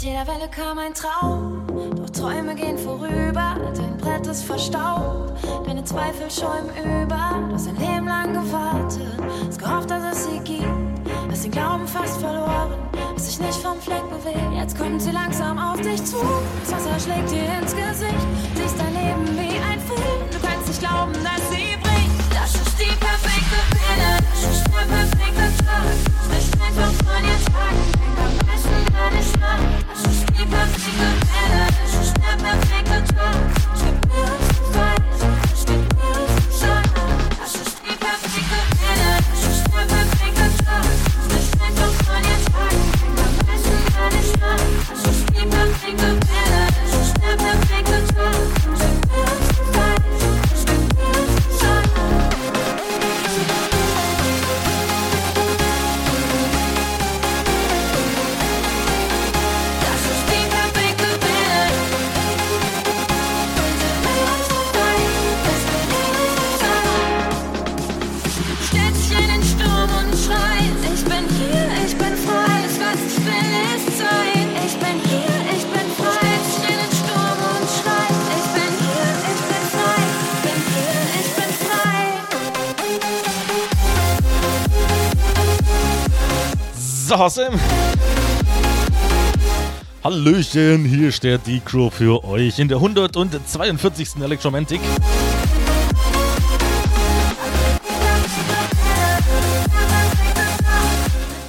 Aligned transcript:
Mit 0.00 0.08
jeder 0.08 0.26
Welle 0.26 0.48
kam 0.48 0.78
ein 0.78 0.94
Traum, 0.94 1.62
doch 1.94 2.08
Träume 2.08 2.54
gehen 2.54 2.78
vorüber. 2.78 3.54
Dein 3.76 3.98
Brett 3.98 4.26
ist 4.26 4.44
verstaubt, 4.44 5.34
deine 5.66 5.84
Zweifel 5.84 6.30
schäumen 6.30 6.70
über. 6.74 7.46
Du 7.46 7.54
hast 7.54 7.68
ein 7.68 7.76
Leben 7.76 8.06
lang 8.06 8.32
gewartet, 8.32 9.02
hast 9.46 9.58
gehofft, 9.58 9.90
dass 9.90 10.02
es 10.16 10.24
sie 10.24 10.38
gibt. 10.38 10.64
Hast 11.30 11.44
den 11.44 11.50
Glauben 11.50 11.86
fast 11.86 12.18
verloren, 12.18 12.72
hast 13.14 13.28
dich 13.28 13.40
nicht 13.40 13.58
vom 13.60 13.78
Fleck 13.78 14.02
bewegt. 14.08 14.54
Jetzt 14.56 14.78
kommt 14.78 15.02
sie 15.02 15.10
langsam 15.10 15.58
auf 15.58 15.78
dich 15.82 16.02
zu, 16.02 16.16
das 16.62 16.72
Wasser 16.72 16.98
schlägt 16.98 17.30
dir 17.30 17.44
ins 17.60 17.76
Gesicht. 17.76 18.26
Siehst 18.54 18.80
dein 18.80 18.94
Leben 18.94 19.28
wie 19.36 19.58
ein 19.60 19.80
Film, 19.80 20.24
du 20.32 20.38
kannst 20.40 20.66
nicht 20.66 20.80
glauben, 20.80 21.12
dass 21.12 21.44
sie 21.50 21.76
bricht. 21.76 22.32
Das 22.32 22.54
ist 22.54 22.78
die 22.80 22.96
perfekte 22.96 23.60
Pille, 23.68 24.16
das 24.30 24.50
ist 24.50 24.64
der 24.64 24.86
perfekte 24.96 25.64
Tag. 25.66 25.92
Nicht 26.32 26.54
einfach 26.56 26.92
von 27.04 27.22
ihr 27.22 27.40
tragen, 27.52 27.84
denk 28.00 28.16
am 28.16 28.46
besten 28.48 28.92
gar 28.94 29.10
nicht 29.10 29.40
nach. 29.40 29.69
Das 30.50 30.68
ist 30.76 30.86
die 30.86 31.29
Sim. 87.28 87.52
Hallöchen, 90.02 90.86
hier 90.86 91.12
steht 91.12 91.46
die 91.46 91.60
Crew 91.60 91.90
für 91.90 92.24
euch 92.24 92.58
in 92.58 92.68
der 92.68 92.78
142. 92.78 94.22
Electromantic. 94.22 94.80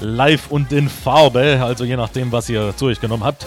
Live 0.01 0.51
und 0.51 0.73
in 0.73 0.89
Farbe, 0.89 1.61
also 1.63 1.85
je 1.85 1.95
nachdem, 1.95 2.33
was 2.33 2.49
ihr 2.49 2.75
zu 2.75 2.87
euch 2.87 2.99
genommen 2.99 3.23
habt. 3.23 3.45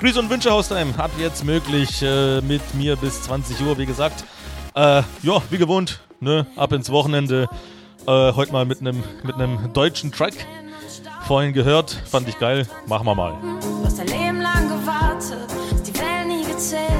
Grüße 0.00 0.18
und 0.18 0.30
Wünsche 0.30 0.50
Haustime, 0.50 0.94
ab 0.96 1.10
jetzt 1.18 1.44
möglich 1.44 2.02
äh, 2.02 2.40
mit 2.40 2.62
mir 2.74 2.96
bis 2.96 3.22
20 3.22 3.60
Uhr, 3.60 3.76
wie 3.76 3.86
gesagt. 3.86 4.24
Äh, 4.74 5.02
ja, 5.22 5.42
wie 5.50 5.58
gewohnt, 5.58 6.00
ne, 6.20 6.46
ab 6.56 6.72
ins 6.72 6.90
Wochenende. 6.90 7.48
Äh, 8.06 8.32
heute 8.32 8.50
mal 8.50 8.64
mit 8.64 8.80
einem 8.80 9.02
mit 9.22 9.36
einem 9.36 9.72
deutschen 9.72 10.10
Track. 10.10 10.34
Vorhin 11.26 11.52
gehört, 11.52 11.92
fand 12.10 12.28
ich 12.28 12.36
geil. 12.38 12.66
Machen 12.86 13.06
wir 13.06 13.14
mal. 13.14 13.34
Du 13.60 13.84
hast 13.84 13.98
dein 13.98 14.08
Leben 14.08 14.40
lang 14.40 14.68
gewartet, 14.68 15.48
hast 15.72 15.86
die 15.86 15.94
Wellen 16.00 16.28
nie 16.28 16.44
gezählt. 16.44 16.90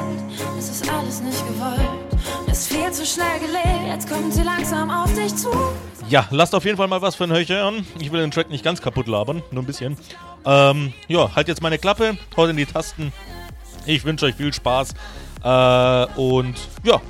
Es 0.57 0.69
ist 0.69 0.89
alles 0.89 1.21
nicht 1.21 1.45
gewollt, 1.45 1.81
es 2.47 2.59
ist 2.59 2.73
viel 2.73 2.89
zu 2.91 3.05
schnell 3.05 3.37
gelebt. 3.39 3.87
Jetzt 3.87 4.09
kommt 4.09 4.33
sie 4.33 4.43
langsam 4.43 4.89
auf 4.89 5.13
dich 5.13 5.35
zu. 5.35 5.49
Ja, 6.07 6.25
lasst 6.31 6.55
auf 6.55 6.63
jeden 6.63 6.77
Fall 6.77 6.87
mal 6.87 7.01
was 7.01 7.15
von 7.15 7.29
euch 7.33 7.49
hören. 7.49 7.85
Ich 7.99 8.11
will 8.11 8.21
den 8.21 8.31
Track 8.31 8.49
nicht 8.49 8.63
ganz 8.63 8.81
kaputt 8.81 9.07
labern, 9.07 9.43
nur 9.51 9.63
ein 9.63 9.65
bisschen. 9.65 9.97
Ähm, 10.45 10.93
ja, 11.09 11.35
halt 11.35 11.49
jetzt 11.49 11.61
meine 11.61 11.79
Klappe, 11.79 12.17
haut 12.37 12.49
in 12.49 12.55
die 12.55 12.65
Tasten. 12.65 13.11
Ich 13.85 14.05
wünsche 14.05 14.25
euch 14.27 14.35
viel 14.35 14.53
Spaß. 14.53 14.93
Äh, 15.43 16.05
und 16.15 16.55
ja, 16.83 17.01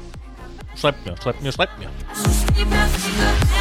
schreibt 0.75 1.06
mir, 1.06 1.16
schreibt 1.22 1.41
mir, 1.41 1.51
schreibt 1.51 1.79
mir. 1.79 1.89
Das 2.09 2.28
ist 2.28 2.50
die 2.50 2.66
perfekte 2.66 3.53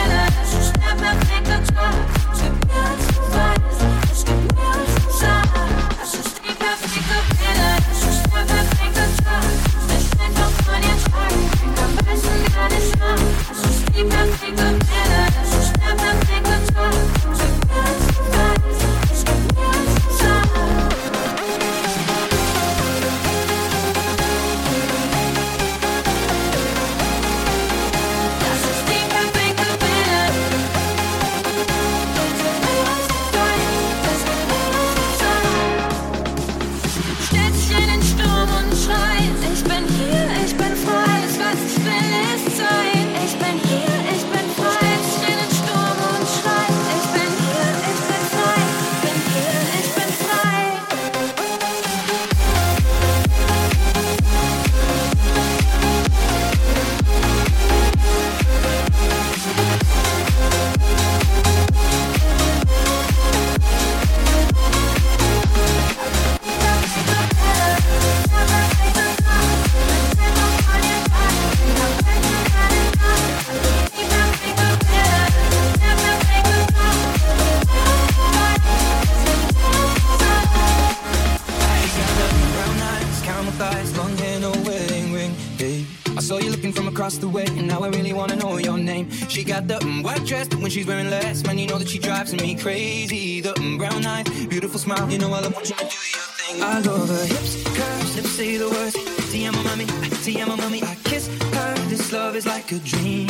she's 90.72 90.86
wearing 90.86 91.10
less, 91.10 91.44
man, 91.44 91.58
you 91.58 91.66
know 91.66 91.76
that 91.76 91.88
she 91.88 91.98
drives 91.98 92.32
me 92.32 92.54
crazy. 92.54 93.42
The 93.42 93.52
brown 93.78 94.06
eyes, 94.06 94.28
beautiful 94.46 94.78
smile, 94.78 95.10
you 95.10 95.18
know 95.18 95.30
I 95.32 95.40
love 95.40 95.54
watching 95.54 95.76
you 95.78 95.84
do 95.84 96.00
your 96.16 96.28
thing. 96.38 96.62
I 96.62 96.78
love 96.80 97.08
her 97.08 97.26
hips, 97.26 97.62
curves, 97.76 98.16
lips 98.16 98.30
say 98.30 98.56
the 98.56 98.68
words. 98.70 98.96
Te 99.30 99.44
amo, 99.46 99.58
mami, 99.68 99.84
te 100.24 100.40
amo, 100.40 100.56
mami. 100.56 100.82
I 100.82 100.94
kiss 101.04 101.28
her, 101.28 101.74
this 101.90 102.10
love 102.12 102.36
is 102.36 102.46
like 102.46 102.72
a 102.72 102.78
dream. 102.78 103.28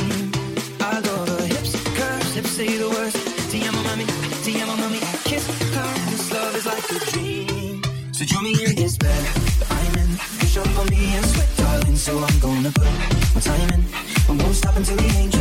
I 0.80 1.00
love 1.00 1.28
her 1.28 1.46
hips, 1.46 1.72
curves, 1.98 2.36
lips 2.36 2.50
say 2.50 2.76
the 2.76 2.88
words. 2.88 3.14
Te 3.50 3.58
amo, 3.66 3.82
mami, 3.88 4.06
te 4.44 4.60
amo, 4.62 4.74
mami. 4.82 5.02
I 5.02 5.16
kiss 5.28 5.44
her, 5.74 6.10
this 6.10 6.32
love 6.32 6.54
is 6.54 6.66
like 6.66 6.88
a 6.96 6.98
dream. 7.10 7.82
So 8.12 8.24
join 8.24 8.44
me 8.44 8.52
in 8.64 8.76
this 8.76 8.96
bed 8.96 9.22
I'm 9.68 9.98
in. 9.98 10.10
Push 10.38 10.58
up 10.58 10.78
on 10.78 10.86
me 10.90 11.16
and 11.16 11.26
sweat, 11.26 11.50
darling. 11.56 11.96
So 11.96 12.18
I'm 12.18 12.38
gonna 12.38 12.70
put 12.70 12.92
my 13.34 13.40
time 13.40 13.70
in. 13.74 13.82
I 14.28 14.30
won't 14.30 14.54
stop 14.54 14.76
until 14.76 14.96
the 14.96 15.08
angels 15.18 15.31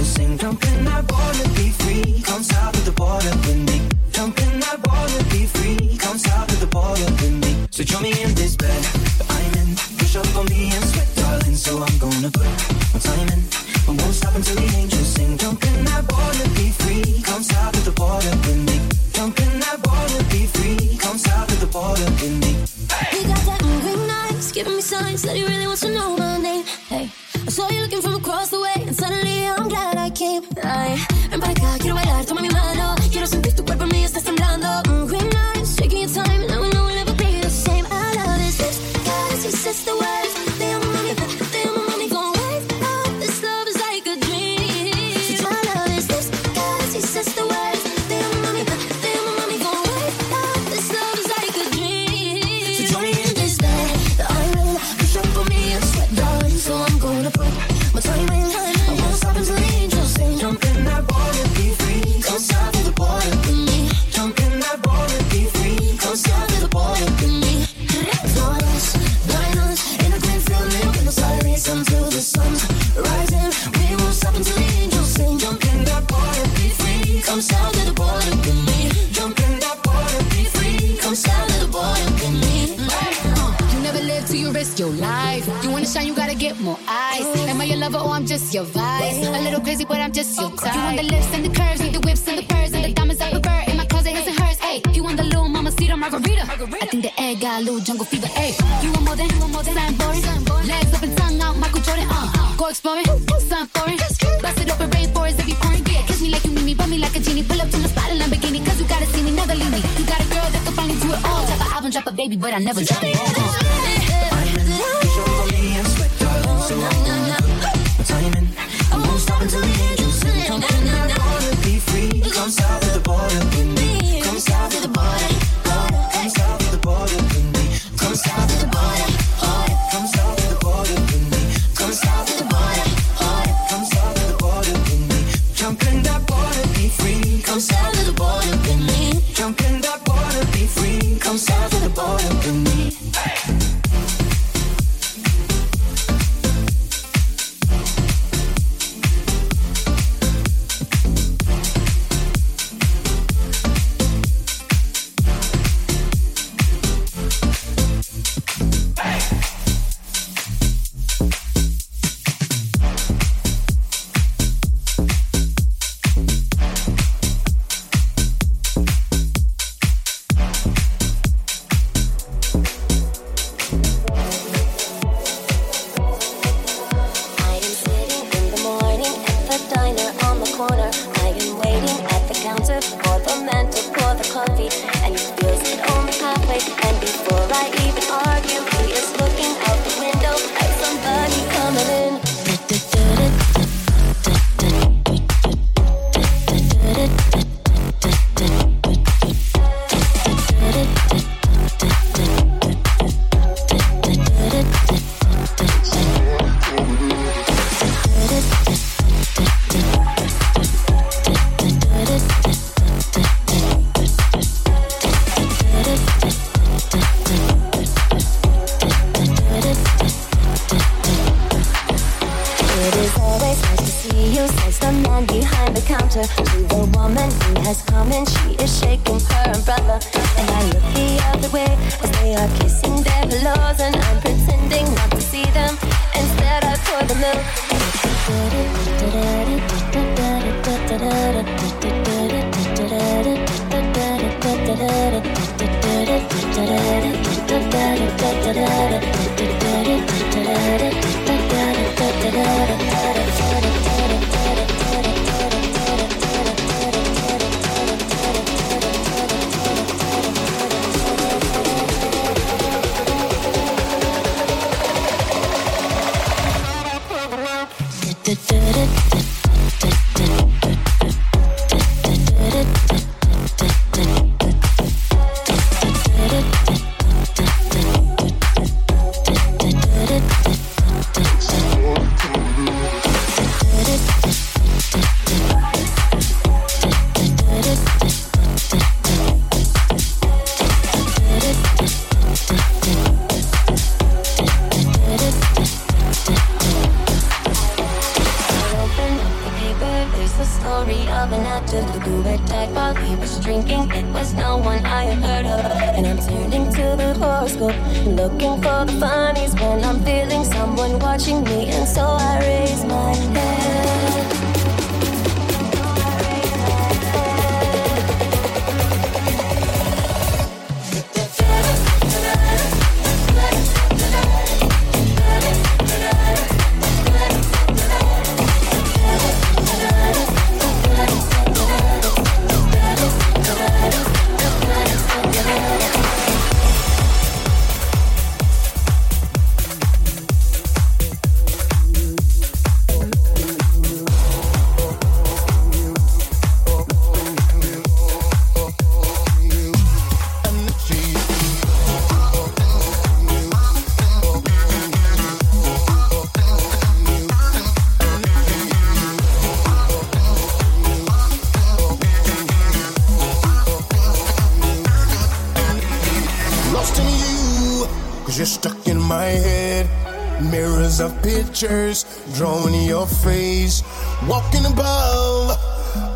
pictures 371.62 372.06
drawn 372.36 372.74
in 372.74 372.88
your 372.88 373.06
face. 373.06 373.84
Walking 374.28 374.66
above 374.66 375.58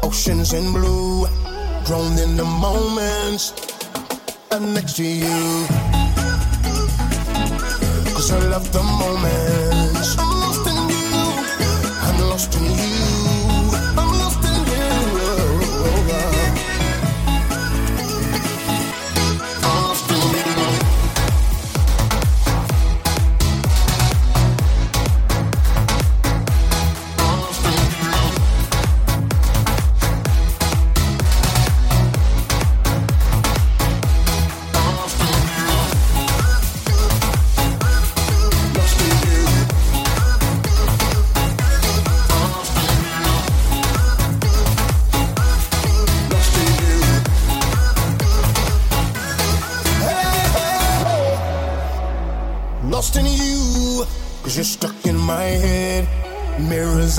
oceans 0.03 0.53
in 0.53 0.71
blue, 0.71 1.27
drawn 1.85 2.17
in 2.17 2.35
the 2.35 2.43
moments. 2.43 3.53
I'm 4.51 4.73
next 4.73 4.95
to 4.95 5.03
you. 5.03 5.44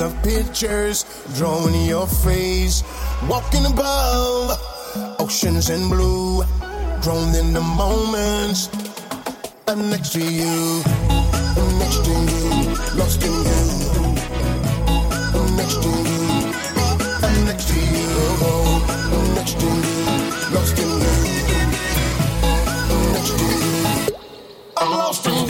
of 0.01 0.21
pictures 0.23 1.05
drawn 1.35 1.73
in 1.73 1.85
your 1.85 2.07
face. 2.07 2.83
Walking 3.27 3.65
above 3.65 4.59
oceans 5.19 5.69
in 5.69 5.89
blue, 5.89 6.43
drawn 7.01 7.33
in 7.35 7.53
the 7.53 7.61
moments. 7.61 8.69
I'm 9.67 9.89
next 9.89 10.13
to 10.13 10.19
you, 10.19 10.81
I'm 10.85 11.79
next 11.79 12.03
to 12.05 12.11
you, 12.11 12.75
lost 12.99 13.23
in 13.23 13.31
you. 13.31 13.59
I'm 15.35 15.55
next 15.55 15.81
to 15.81 15.89
you, 15.89 16.53
I'm 17.23 17.45
next 17.45 17.67
to 17.69 17.79
you, 17.79 18.07
I'm 19.17 19.33
next 19.35 19.59
to 19.59 19.65
you, 19.65 20.05
lost 20.53 20.77
in 20.79 20.87
you. 20.87 21.15
I'm 22.93 23.13
next 23.13 23.31
to 23.37 23.45
you, 23.45 24.15
I'm 24.77 24.91
lost 24.91 25.25
in 25.27 25.33
you. 25.33 25.46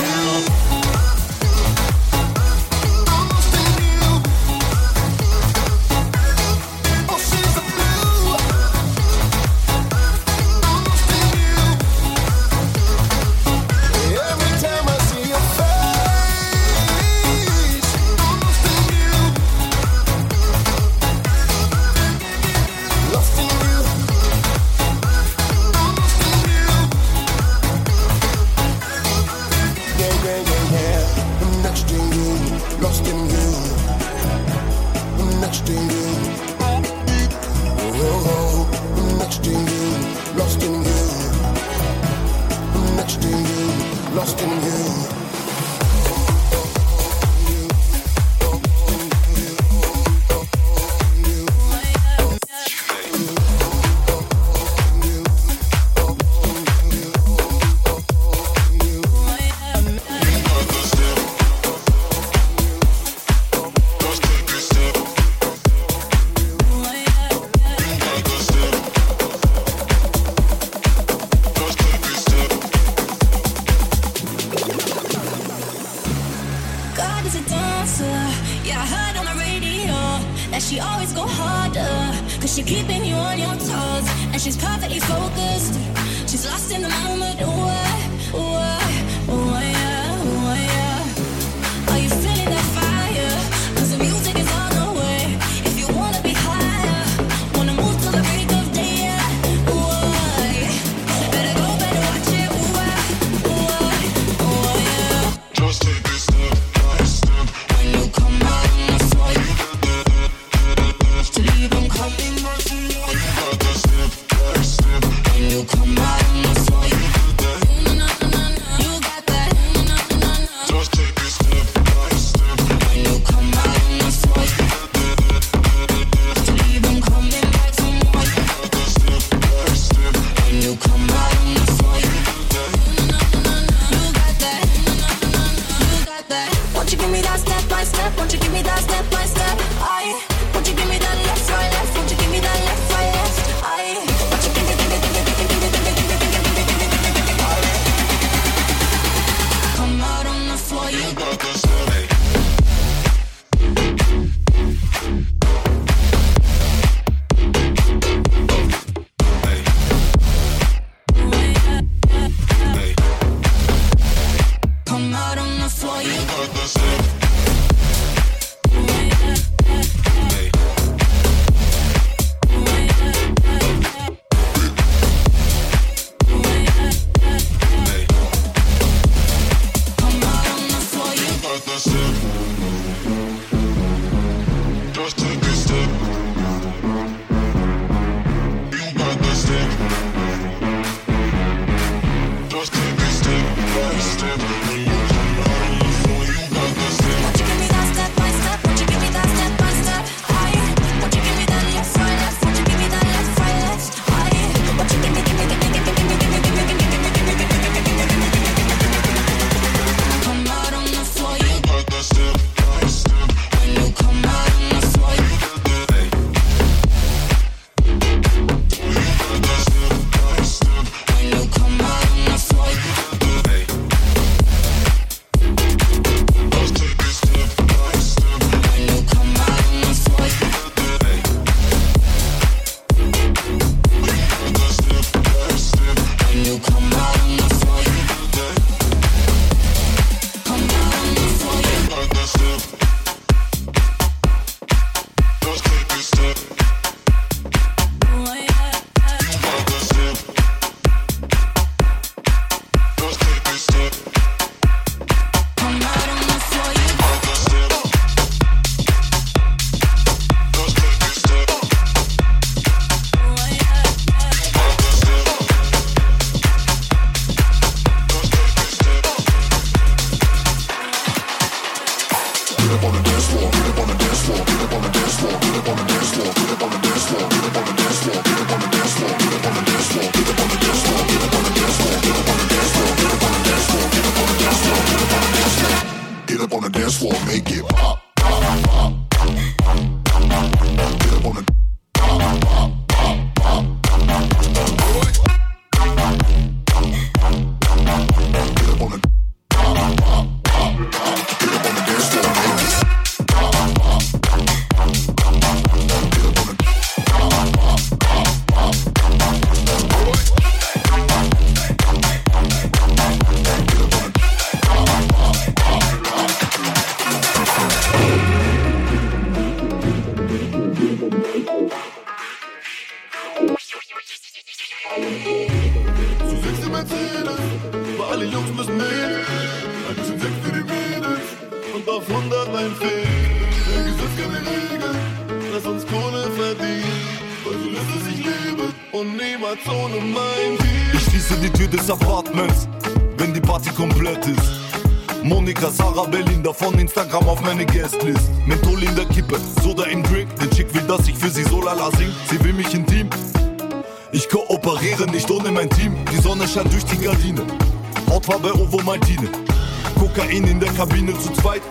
come 164.98 165.13
out 165.13 165.38
on 165.38 165.60
the 165.60 165.70
floor. 165.70 166.01
You 166.01 166.10
got 166.25 166.50
the 166.54 166.66
same. 166.66 167.07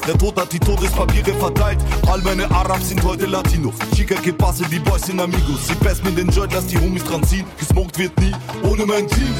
Der 0.07 0.16
Tod 0.18 0.40
hat 0.40 0.53
die 0.53 0.61
Todespapiere 0.61 1.33
verteilt. 1.35 1.79
All 2.07 2.20
meine 2.22 2.49
Arabs 2.51 2.88
sind 2.90 3.03
heute 3.03 3.27
Latino. 3.27 3.72
Chica 3.94 4.14
que 4.14 4.33
passe, 4.33 4.64
die 4.70 4.79
Boys 4.79 5.03
sind 5.03 5.20
Amigos. 5.20 5.66
Sie 5.66 5.75
pass 5.75 6.03
mir 6.05 6.12
den 6.12 6.29
Joint, 6.31 6.53
lass 6.53 6.66
die 6.66 6.79
Homies 6.79 7.03
dran 7.05 7.25
ziehen. 7.25 7.44
Gesmoked 7.59 7.99
wird 7.99 8.18
nie 8.20 8.33
ohne 8.62 8.87
mein 8.87 9.09
Team. 9.09 9.35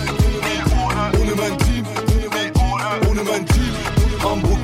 Ohne 1.21 1.35
mein 1.37 1.59
Team. 1.59 1.85
Ohne 3.09 3.23
mein 3.23 3.47
Team. 3.47 3.75
Hamburg, 4.25 4.51
Berlin, 4.51 4.56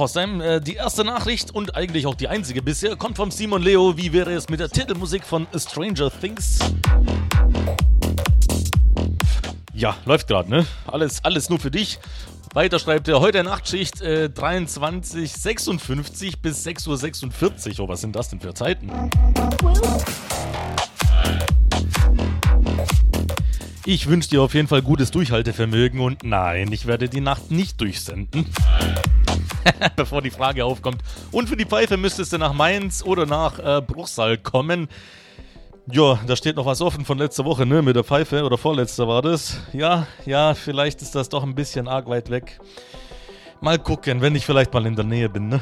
Hossheim. 0.00 0.40
Äh, 0.40 0.60
die 0.60 0.74
erste 0.74 1.04
Nachricht 1.04 1.54
und 1.54 1.76
eigentlich 1.76 2.06
auch 2.06 2.16
die 2.16 2.26
einzige 2.26 2.62
bisher 2.62 2.96
kommt 2.96 3.18
vom 3.18 3.30
Simon 3.30 3.62
Leo. 3.62 3.96
Wie 3.96 4.12
wäre 4.12 4.32
es 4.32 4.48
mit 4.48 4.58
der 4.58 4.68
Titelmusik 4.68 5.24
von 5.24 5.46
Stranger 5.54 6.10
Things? 6.10 6.58
Ja, 9.74 9.96
läuft 10.06 10.26
gerade, 10.26 10.50
ne? 10.50 10.66
Alles, 10.86 11.24
alles 11.24 11.50
nur 11.50 11.60
für 11.60 11.70
dich. 11.70 12.00
Weiter 12.52 12.80
schreibt 12.80 13.06
er, 13.06 13.20
heute 13.20 13.44
Nachtschicht 13.44 14.00
äh, 14.00 14.28
23.56 14.34 16.32
bis 16.42 16.66
6.46 16.66 17.78
Uhr. 17.78 17.84
Oh, 17.84 17.88
was 17.88 18.00
sind 18.00 18.16
das 18.16 18.30
denn 18.30 18.40
für 18.40 18.54
Zeiten? 18.54 18.90
Ich 23.86 24.08
wünsche 24.08 24.30
dir 24.30 24.42
auf 24.42 24.54
jeden 24.54 24.68
Fall 24.68 24.82
gutes 24.82 25.10
Durchhaltevermögen 25.10 26.00
und 26.00 26.24
nein, 26.24 26.72
ich 26.72 26.86
werde 26.86 27.08
die 27.08 27.20
Nacht 27.20 27.50
nicht 27.50 27.80
durchsenden. 27.80 28.46
bevor 29.96 30.22
die 30.22 30.30
Frage 30.30 30.64
aufkommt. 30.64 31.02
Und 31.32 31.48
für 31.48 31.56
die 31.56 31.64
Pfeife 31.64 31.96
müsstest 31.96 32.32
du 32.32 32.38
nach 32.38 32.52
Mainz 32.52 33.02
oder 33.02 33.26
nach 33.26 33.58
äh, 33.58 33.80
Bruchsal 33.80 34.38
kommen. 34.38 34.88
Ja, 35.90 36.20
da 36.26 36.36
steht 36.36 36.56
noch 36.56 36.66
was 36.66 36.80
offen 36.80 37.04
von 37.04 37.18
letzter 37.18 37.44
Woche, 37.44 37.66
ne? 37.66 37.82
Mit 37.82 37.96
der 37.96 38.04
Pfeife 38.04 38.44
oder 38.44 38.58
vorletzter 38.58 39.08
war 39.08 39.22
das. 39.22 39.58
Ja, 39.72 40.06
ja, 40.24 40.54
vielleicht 40.54 41.02
ist 41.02 41.14
das 41.14 41.28
doch 41.28 41.42
ein 41.42 41.54
bisschen 41.54 41.88
arg 41.88 42.08
weit 42.08 42.30
weg. 42.30 42.60
Mal 43.60 43.78
gucken, 43.78 44.20
wenn 44.20 44.34
ich 44.34 44.46
vielleicht 44.46 44.72
mal 44.72 44.86
in 44.86 44.94
der 44.94 45.04
Nähe 45.04 45.28
bin, 45.28 45.48
ne? 45.48 45.60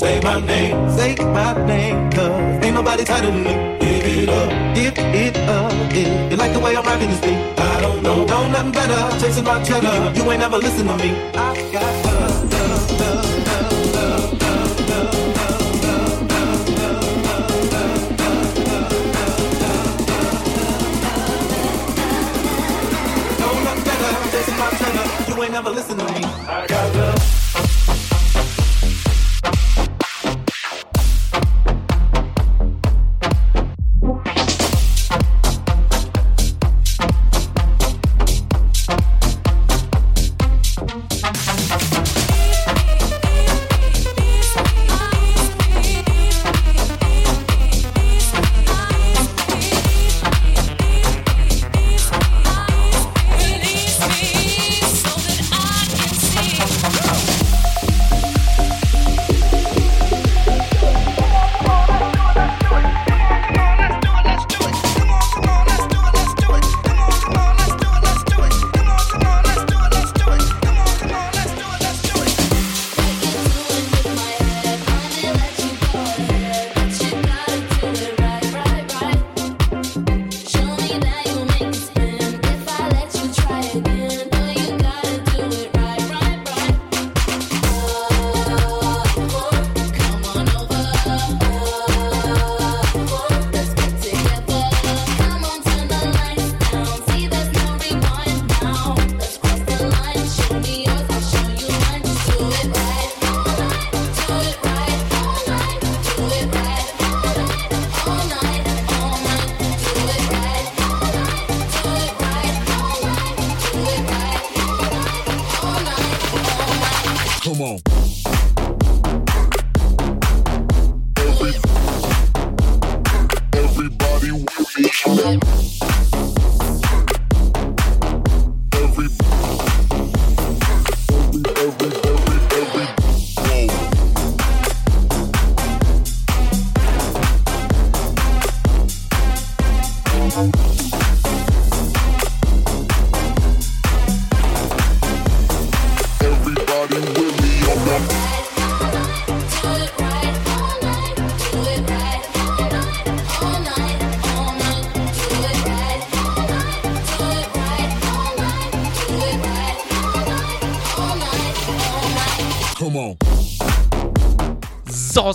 Say 0.00 0.18
my 0.20 0.40
name, 0.40 0.90
say 0.96 1.14
my 1.16 1.52
name, 1.66 2.10
cause 2.10 2.64
ain't 2.64 2.74
nobody 2.74 3.04
tighter 3.04 3.26
than 3.26 3.44
me. 3.44 3.52
Give 3.80 4.22
it 4.22 4.28
up, 4.30 4.74
give 4.74 4.94
it 4.96 5.36
up. 5.46 5.70
If 5.92 6.30
you 6.32 6.38
like 6.38 6.54
the 6.54 6.58
way 6.58 6.74
I'm 6.74 6.82
rocking 6.84 7.10
this 7.10 7.20
beat, 7.20 7.36
I 7.58 7.82
don't 7.82 8.02
know, 8.02 8.24
know 8.24 8.48
nothing 8.48 8.72
better. 8.72 9.20
Chasing 9.20 9.44
my 9.44 9.62
cheddar, 9.62 10.10
you 10.16 10.30
ain't 10.30 10.40
never 10.40 10.56
listen 10.56 10.86
to 10.86 10.96
me. 10.96 11.10
I 11.34 11.70
got 11.70 12.09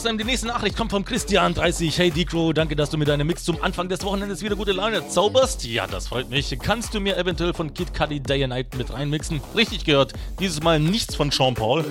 Außerdem 0.06 0.20
die 0.20 0.26
nächste 0.26 0.45
Nachricht 0.45 0.78
kommt 0.78 0.91
von 0.91 1.03
Christian30. 1.03 1.97
Hey 1.97 2.12
Decro, 2.12 2.53
danke, 2.53 2.76
dass 2.76 2.91
du 2.91 2.97
mir 2.99 3.06
deine 3.06 3.24
Mix 3.24 3.43
zum 3.43 3.60
Anfang 3.64 3.89
des 3.89 4.03
Wochenendes 4.03 4.43
wieder 4.43 4.56
gute 4.56 4.72
Laune 4.72 5.08
zauberst. 5.10 5.66
Ja, 5.66 5.88
das 5.88 6.10
freut 6.10 6.30
mich. 6.30 6.56
Kannst 6.62 6.93
du 6.93 6.99
mir 6.99 7.18
eventuell 7.18 7.56
von 7.56 7.74
Kid 7.74 7.91
Cudi 7.91 8.20
Day 8.20 8.43
and 8.43 8.51
Night 8.53 8.76
mit 8.78 8.93
reinmixen? 8.93 9.41
Richtig 9.56 9.84
gehört. 9.84 10.14
Dieses 10.39 10.62
Mal 10.62 10.80
nichts 10.80 11.16
von 11.16 11.32
Sean 11.32 11.56
Paul. 11.56 11.84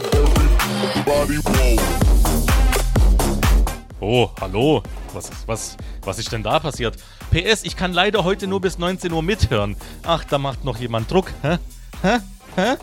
Oh, 3.98 4.30
hallo. 4.40 4.84
Was, 5.12 5.32
was, 5.46 5.76
was 6.02 6.18
ist 6.20 6.30
denn 6.30 6.44
da 6.44 6.60
passiert? 6.60 6.94
PS, 7.32 7.64
ich 7.64 7.74
kann 7.74 7.92
leider 7.92 8.22
heute 8.22 8.46
nur 8.46 8.60
bis 8.60 8.78
19 8.78 9.10
Uhr 9.10 9.24
mithören. 9.24 9.74
Ach, 10.04 10.22
da 10.22 10.38
macht 10.38 10.64
noch 10.64 10.78
jemand 10.78 11.10
Druck. 11.10 11.32
Hä? 11.42 11.58
Hä? 12.02 12.18
Hä? 12.54 12.76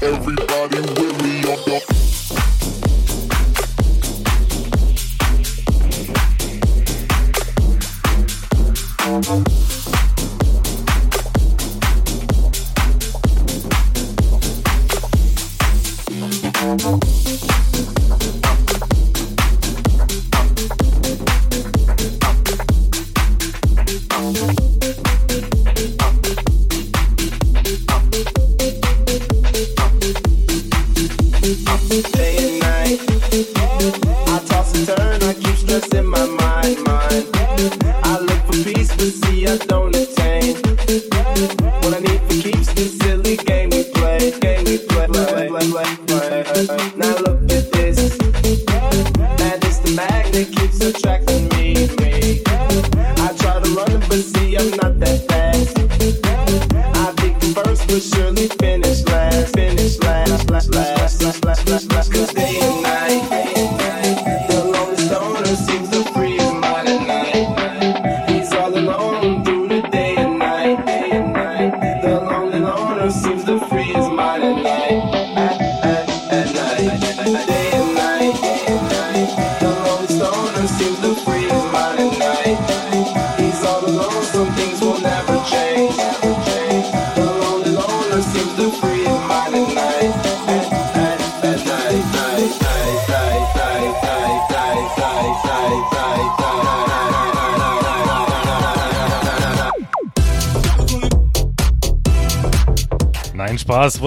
Everybody 0.00 0.78
with 0.78 1.22
me 1.22 1.48
on 1.48 1.58
the 1.66 1.96
Música 9.16 9.65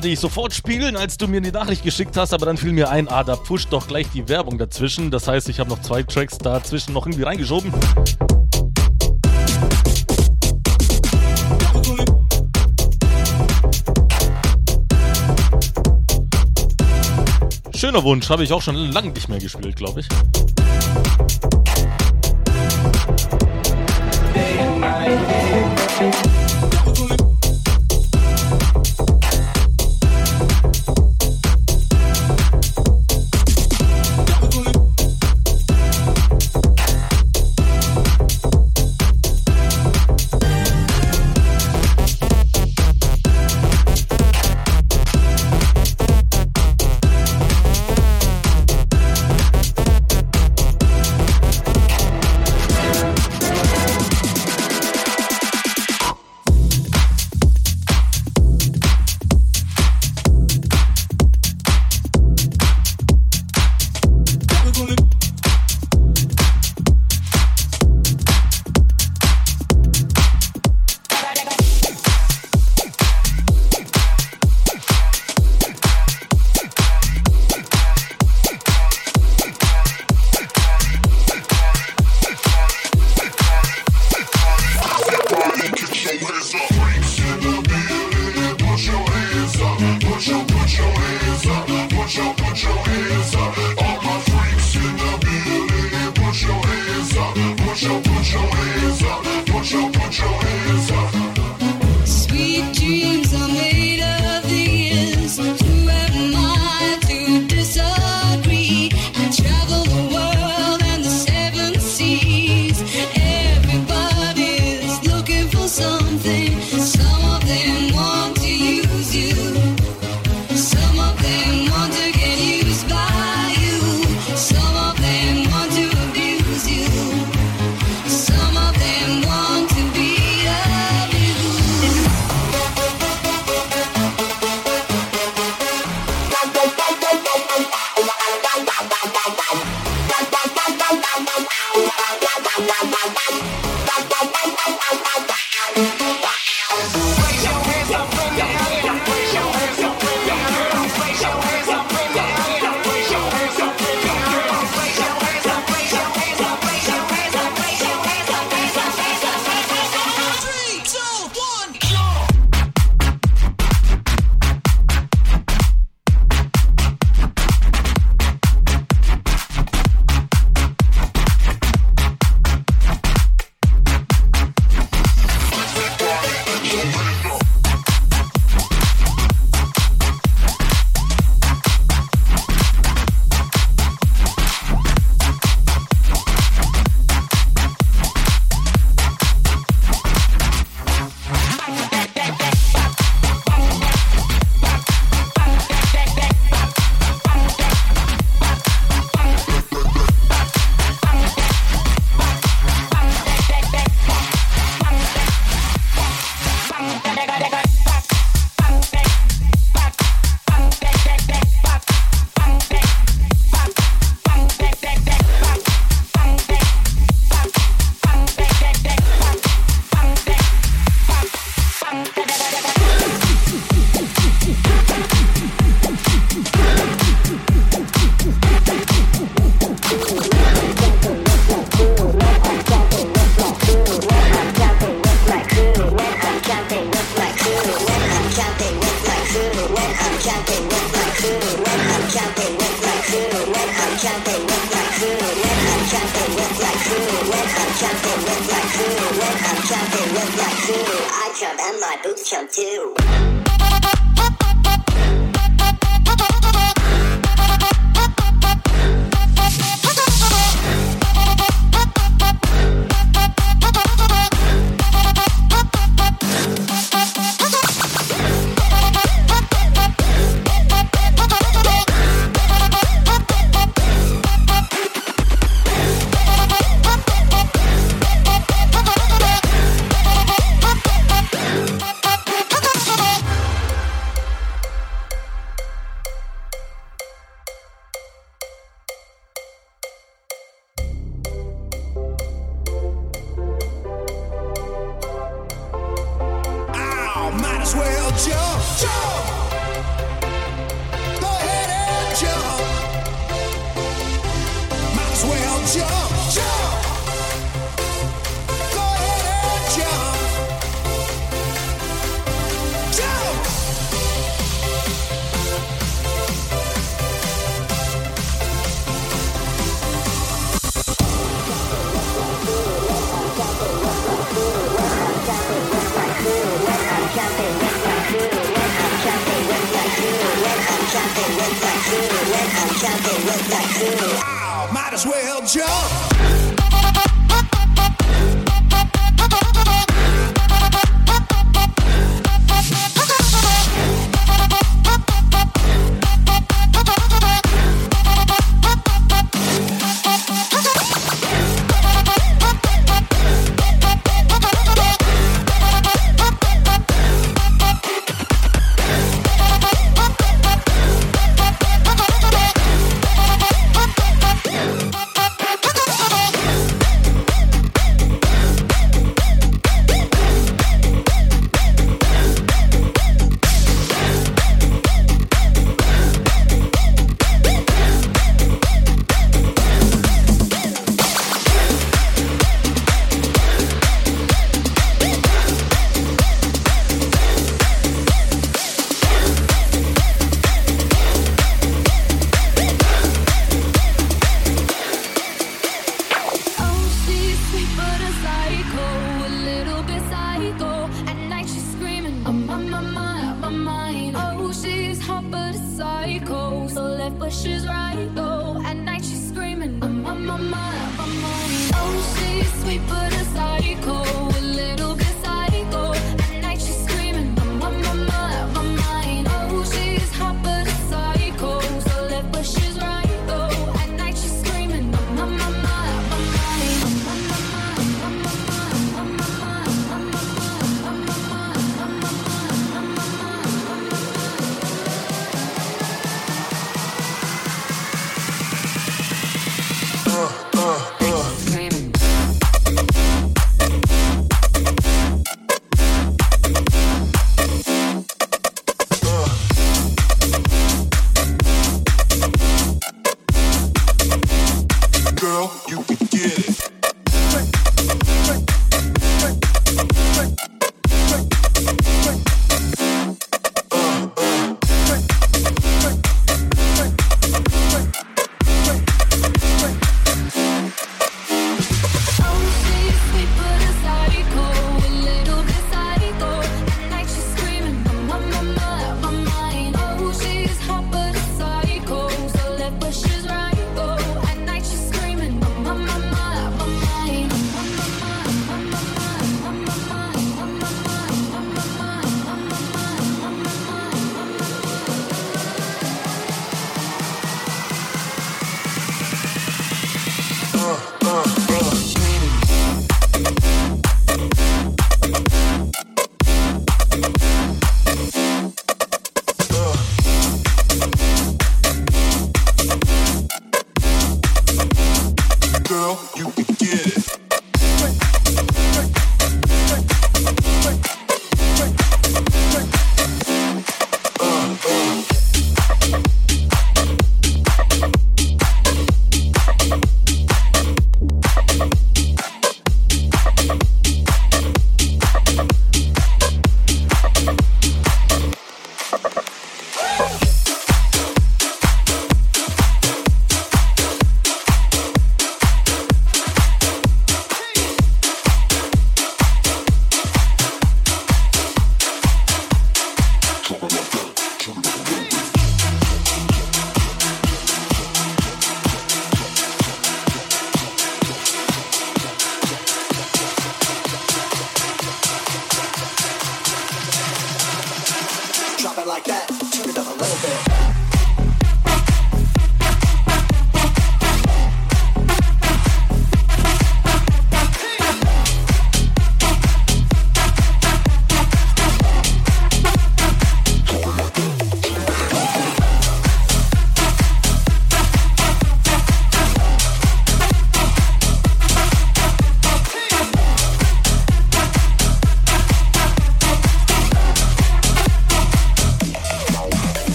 Wollte 0.00 0.08
ich 0.08 0.20
sofort 0.20 0.54
spielen, 0.54 0.96
als 0.96 1.18
du 1.18 1.28
mir 1.28 1.42
die 1.42 1.52
Nachricht 1.52 1.84
geschickt 1.84 2.16
hast, 2.16 2.32
aber 2.32 2.46
dann 2.46 2.56
fiel 2.56 2.72
mir 2.72 2.88
ein, 2.88 3.06
ah, 3.08 3.22
da 3.22 3.36
pusht 3.36 3.70
doch 3.70 3.86
gleich 3.86 4.06
die 4.14 4.26
Werbung 4.30 4.56
dazwischen. 4.56 5.10
Das 5.10 5.28
heißt, 5.28 5.50
ich 5.50 5.60
habe 5.60 5.68
noch 5.68 5.82
zwei 5.82 6.02
Tracks 6.02 6.38
dazwischen 6.38 6.94
noch 6.94 7.04
irgendwie 7.04 7.24
reingeschoben. 7.24 7.70
Schöner 17.74 18.02
Wunsch, 18.02 18.30
habe 18.30 18.42
ich 18.42 18.54
auch 18.54 18.62
schon 18.62 18.76
lange 18.76 19.10
nicht 19.10 19.28
mehr 19.28 19.38
gespielt, 19.38 19.76
glaube 19.76 20.00
ich. 20.00 20.08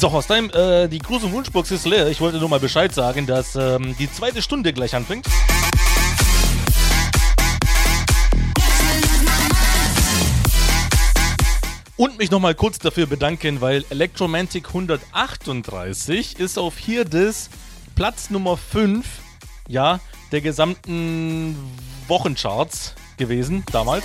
So, 0.00 0.12
Horstein, 0.12 0.48
äh, 0.50 0.88
die 0.88 1.00
Gruß- 1.00 1.24
und 1.24 1.32
Wunschbox 1.32 1.72
ist 1.72 1.84
leer. 1.84 2.06
Ich 2.06 2.20
wollte 2.20 2.38
nur 2.38 2.48
mal 2.48 2.60
Bescheid 2.60 2.94
sagen, 2.94 3.26
dass 3.26 3.56
ähm, 3.56 3.96
die 3.98 4.08
zweite 4.08 4.42
Stunde 4.42 4.72
gleich 4.72 4.94
anfängt. 4.94 5.26
Und 11.96 12.16
mich 12.16 12.30
nochmal 12.30 12.54
kurz 12.54 12.78
dafür 12.78 13.06
bedanken, 13.06 13.60
weil 13.60 13.84
Electromantic 13.90 14.68
138 14.68 16.38
ist 16.38 16.60
auf 16.60 16.78
hier 16.78 17.04
das 17.04 17.50
Platz 17.96 18.30
Nummer 18.30 18.56
5, 18.56 19.04
ja, 19.66 19.98
der 20.30 20.42
gesamten 20.42 21.56
Wochencharts 22.06 22.94
gewesen, 23.16 23.64
damals. 23.72 24.04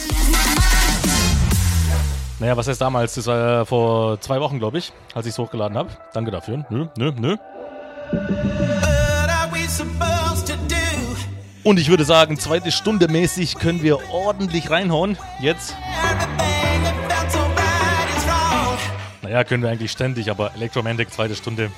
Naja, 2.44 2.58
was 2.58 2.68
heißt 2.68 2.82
damals? 2.82 3.14
Das 3.16 3.26
war 3.28 3.38
ja 3.38 3.64
vor 3.64 4.20
zwei 4.20 4.42
Wochen, 4.42 4.60
glaube 4.60 4.78
ich, 4.78 4.92
als 5.14 5.26
ich 5.26 5.32
es 5.32 5.38
hochgeladen 5.38 5.78
habe. 5.78 5.92
Danke 6.12 6.30
dafür. 6.30 6.66
Nö, 6.70 6.88
nö, 6.98 7.14
nö. 7.18 7.38
Und 11.64 11.80
ich 11.80 11.88
würde 11.88 12.04
sagen, 12.04 12.38
zweite 12.38 12.74
Stunde 12.74 13.08
mäßig 13.08 13.56
können 13.56 13.82
wir 13.82 14.10
ordentlich 14.12 14.70
reinhauen. 14.70 15.18
Jetzt. 15.40 15.74
Naja, 19.22 19.46
können 19.46 19.64
wir 19.64 19.70
eigentlich 19.70 19.92
ständig, 19.94 20.30
aber 20.30 20.54
Electromantic 20.54 21.14
zweite 21.14 21.38
Stunde 21.38 21.72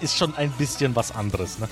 ist 0.00 0.16
schon 0.16 0.36
ein 0.36 0.50
bisschen 0.50 0.96
was 0.96 1.14
anderes, 1.14 1.60
ne? 1.60 1.68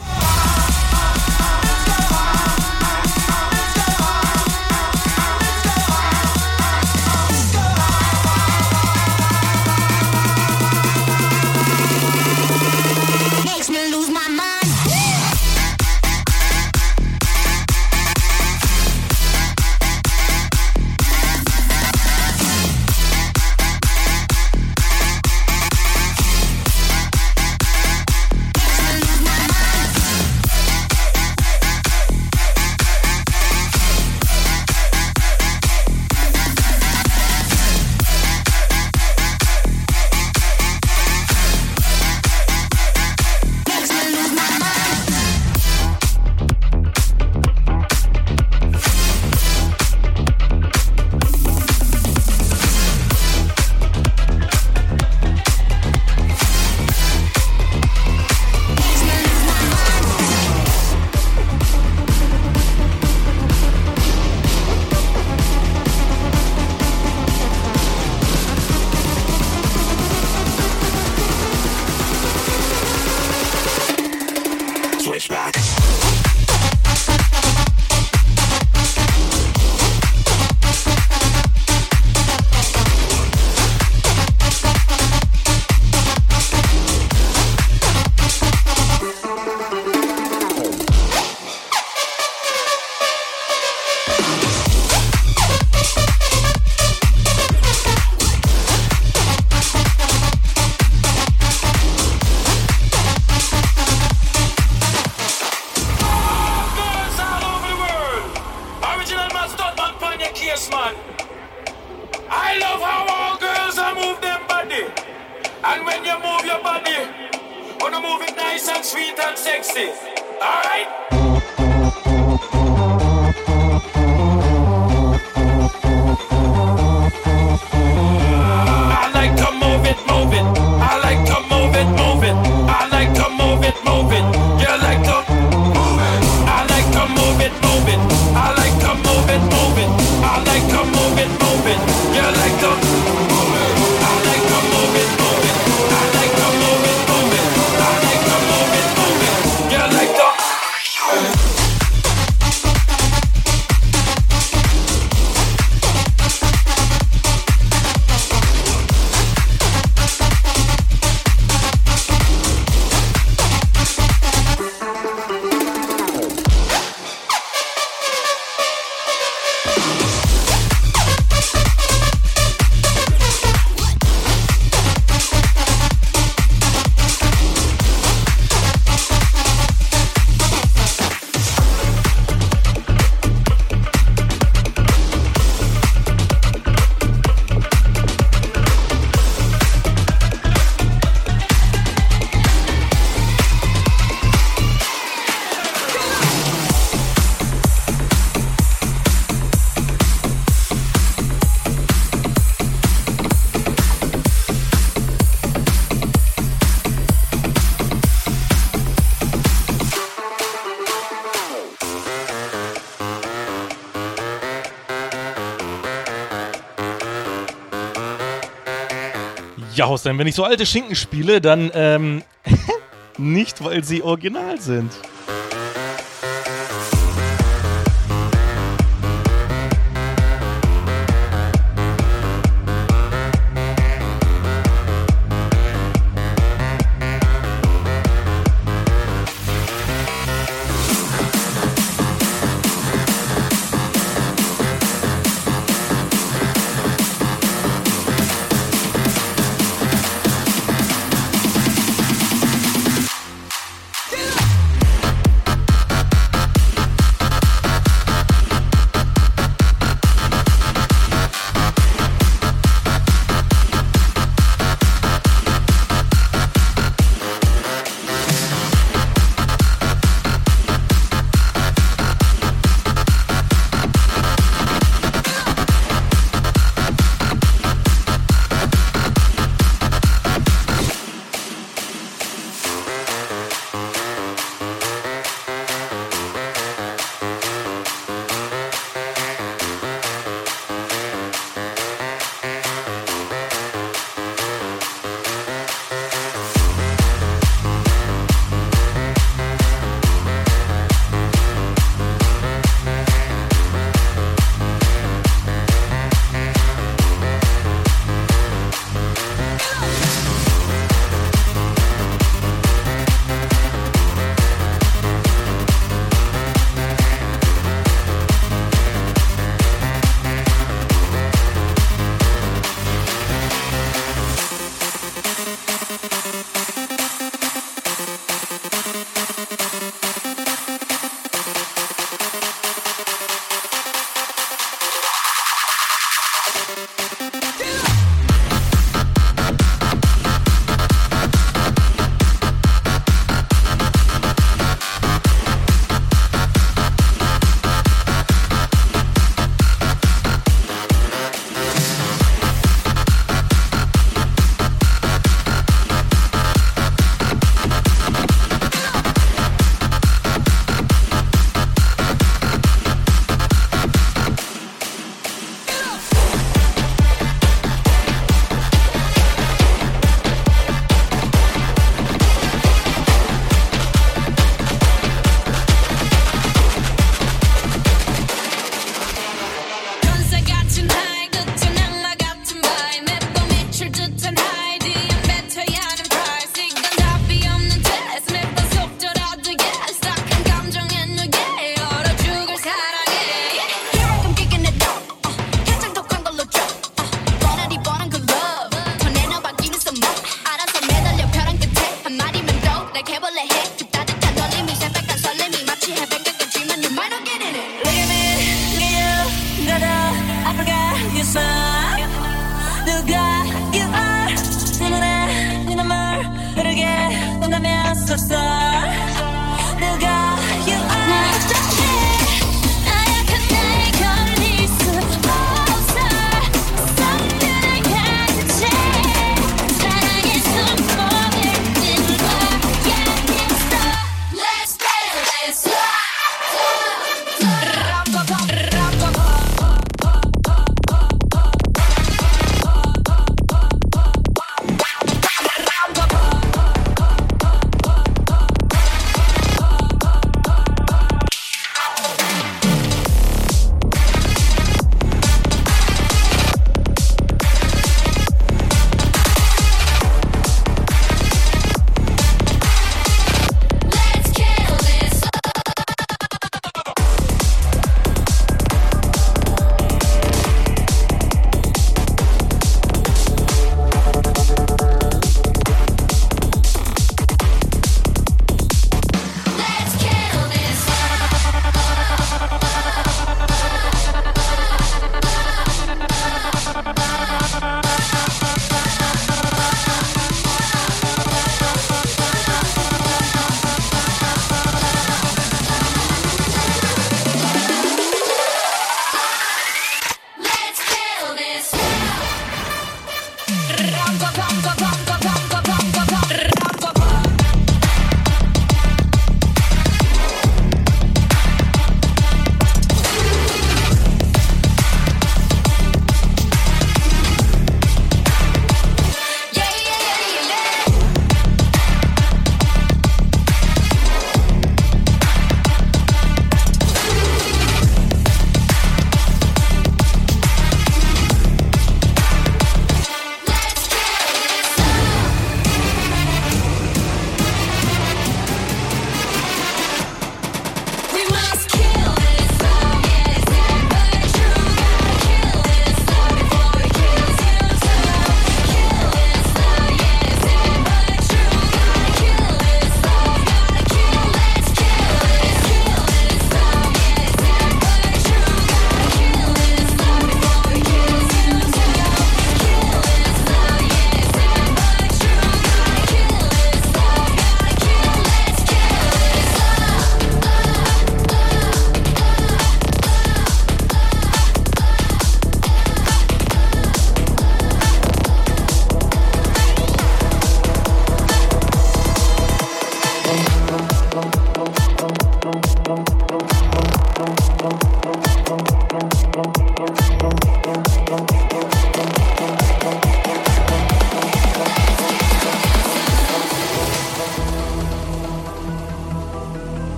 Ja, 219.87 219.91
Horstein, 219.91 220.19
wenn 220.19 220.27
ich 220.27 220.35
so 220.35 220.43
alte 220.43 220.67
Schinken 220.67 220.97
spiele, 220.97 221.41
dann 221.41 221.71
ähm, 221.73 222.25
nicht, 223.19 223.63
weil 223.63 223.85
sie 223.85 224.03
original 224.03 224.61
sind. 224.61 224.91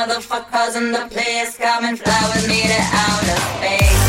motherfuckers 0.00 0.76
in 0.76 0.92
the 0.92 1.06
place. 1.10 1.58
Come 1.58 1.84
and 1.84 1.98
fly 1.98 2.32
with 2.34 2.48
me 2.48 2.62
to 2.62 2.80
outer 2.92 3.36
space. 3.58 3.99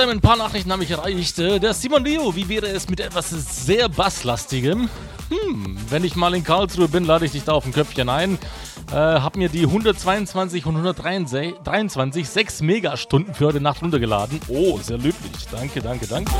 Einem 0.00 0.12
ein 0.12 0.20
paar 0.22 0.36
Nachrichten 0.36 0.72
habe 0.72 0.82
ich 0.82 0.90
erreicht. 0.90 1.38
Äh, 1.38 1.60
Der 1.60 1.74
Simon 1.74 2.02
Leo, 2.02 2.34
wie 2.34 2.48
wäre 2.48 2.66
es 2.68 2.88
mit 2.88 3.00
etwas 3.00 3.28
sehr 3.66 3.86
basslastigem? 3.90 4.88
Hm, 5.28 5.76
wenn 5.90 6.04
ich 6.04 6.16
mal 6.16 6.34
in 6.34 6.42
Karlsruhe 6.42 6.88
bin, 6.88 7.04
lade 7.04 7.26
ich 7.26 7.32
dich 7.32 7.44
da 7.44 7.52
auf 7.52 7.66
ein 7.66 7.72
Köpfchen 7.72 8.08
ein. 8.08 8.38
Äh, 8.90 8.94
hab 8.94 9.36
mir 9.36 9.50
die 9.50 9.64
122 9.66 10.64
und 10.64 10.76
123 10.76 12.26
6 12.26 12.62
Megastunden 12.62 13.34
für 13.34 13.48
heute 13.48 13.60
Nacht 13.60 13.82
runtergeladen. 13.82 14.40
Oh, 14.48 14.78
sehr 14.78 14.96
löblich. 14.96 15.46
Danke, 15.52 15.82
danke, 15.82 16.06
danke. 16.06 16.32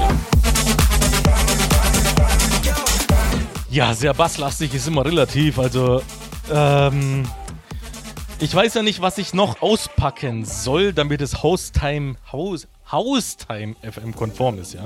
Ja, 3.69 3.93
sehr 3.93 4.15
basslastig 4.15 4.73
ist 4.73 4.89
immer 4.89 5.05
relativ. 5.05 5.59
Also, 5.59 6.01
ähm, 6.51 7.29
ich 8.39 8.55
weiß 8.55 8.73
ja 8.73 8.83
nicht, 8.83 9.03
was 9.03 9.19
ich 9.19 9.35
noch 9.35 9.61
auspacken 9.61 10.47
soll, 10.47 10.95
damit 10.95 11.21
es 11.21 11.43
Haustime, 11.43 12.15
Haus, 12.33 12.67
Haustime 12.91 13.77
FM 13.83 14.15
konform 14.15 14.59
ist, 14.59 14.75
ja. 14.75 14.83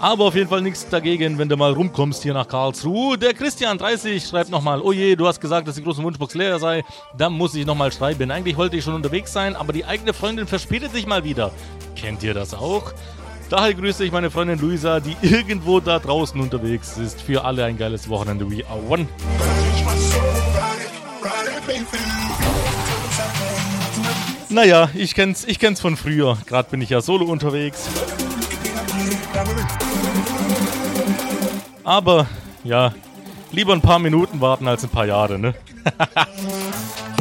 Aber 0.00 0.24
auf 0.24 0.34
jeden 0.34 0.48
Fall 0.48 0.62
nichts 0.62 0.88
dagegen, 0.88 1.38
wenn 1.38 1.48
du 1.48 1.56
mal 1.56 1.72
rumkommst 1.72 2.24
hier 2.24 2.34
nach 2.34 2.48
Karlsruhe. 2.48 3.16
Der 3.16 3.36
Christian30 3.36 4.28
schreibt 4.28 4.50
nochmal, 4.50 4.80
oh 4.80 4.90
je, 4.90 5.14
du 5.14 5.28
hast 5.28 5.40
gesagt, 5.40 5.68
dass 5.68 5.76
die 5.76 5.84
große 5.84 6.02
Wunschbox 6.02 6.34
leer 6.34 6.58
sei. 6.58 6.82
Da 7.16 7.30
muss 7.30 7.54
ich 7.54 7.64
nochmal 7.64 7.92
schreiben. 7.92 8.32
Eigentlich 8.32 8.56
wollte 8.56 8.76
ich 8.76 8.82
schon 8.82 8.94
unterwegs 8.94 9.32
sein, 9.32 9.54
aber 9.54 9.72
die 9.72 9.84
eigene 9.84 10.12
Freundin 10.12 10.48
verspätet 10.48 10.90
sich 10.90 11.06
mal 11.06 11.22
wieder. 11.22 11.52
Kennt 11.94 12.24
ihr 12.24 12.34
das 12.34 12.52
auch? 12.52 12.92
Daher 13.48 13.74
grüße 13.74 14.04
ich 14.04 14.10
meine 14.10 14.30
Freundin 14.30 14.58
Luisa, 14.58 14.98
die 14.98 15.16
irgendwo 15.22 15.78
da 15.78 16.00
draußen 16.00 16.40
unterwegs 16.40 16.96
ist. 16.96 17.22
Für 17.22 17.44
alle 17.44 17.64
ein 17.64 17.78
geiles 17.78 18.08
Wochenende. 18.08 18.50
We 18.50 18.66
are 18.66 18.80
one. 18.88 19.06
Naja, 24.48 24.90
ich 24.94 25.14
kenn's, 25.14 25.44
ich 25.44 25.58
kenn's 25.58 25.80
von 25.80 25.96
früher. 25.96 26.36
Gerade 26.46 26.68
bin 26.70 26.82
ich 26.82 26.90
ja 26.90 27.00
solo 27.00 27.26
unterwegs. 27.26 27.88
Aber 31.84 32.26
ja, 32.64 32.92
lieber 33.50 33.72
ein 33.72 33.80
paar 33.80 33.98
Minuten 33.98 34.40
warten 34.40 34.68
als 34.68 34.84
ein 34.84 34.90
paar 34.90 35.06
Jahre, 35.06 35.38
ne? 35.38 35.54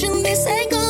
this 0.00 0.46
ain't 0.46 0.70
gonna 0.70 0.81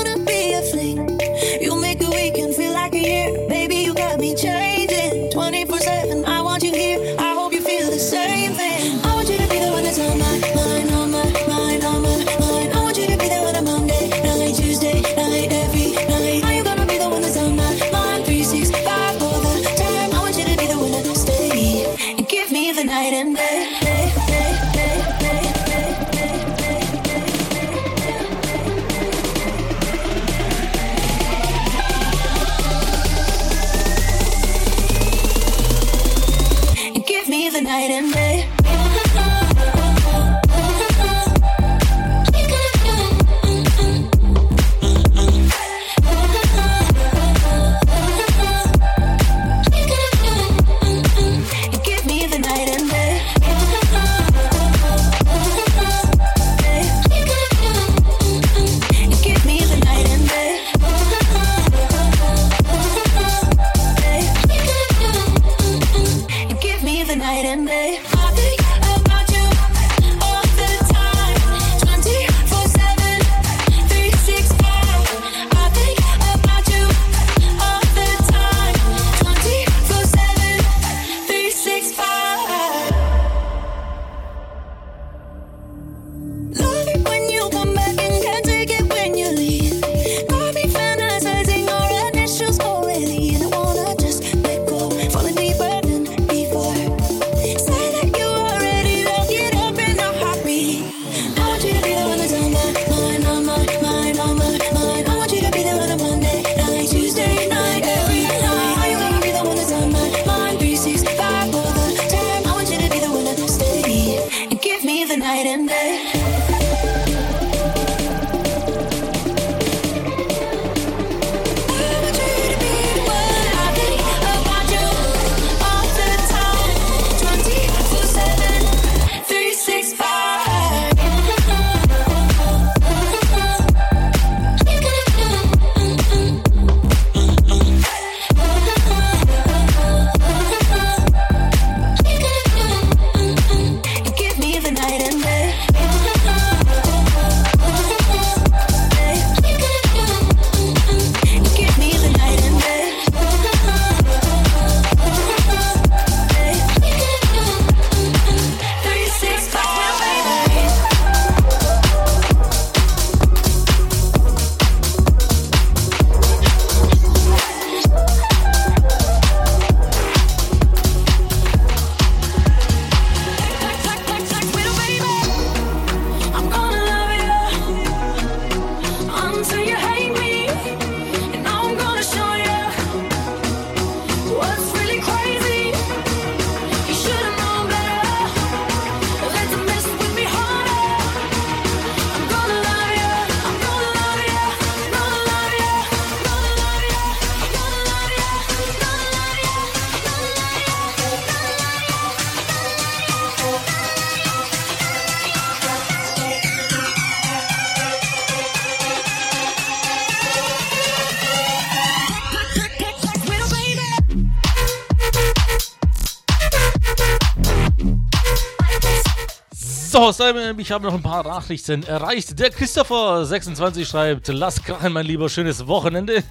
Ich 220.63 220.71
habe 220.71 220.85
noch 220.85 220.95
ein 220.95 221.03
paar 221.03 221.25
Nachrichten 221.25 221.83
erreicht. 221.83 222.39
Der 222.39 222.53
Christopher26 222.53 223.85
schreibt, 223.85 224.29
lass 224.29 224.63
krachen, 224.63 224.93
mein 224.93 225.05
lieber, 225.05 225.29
schönes 225.29 225.67
Wochenende. 225.67 226.23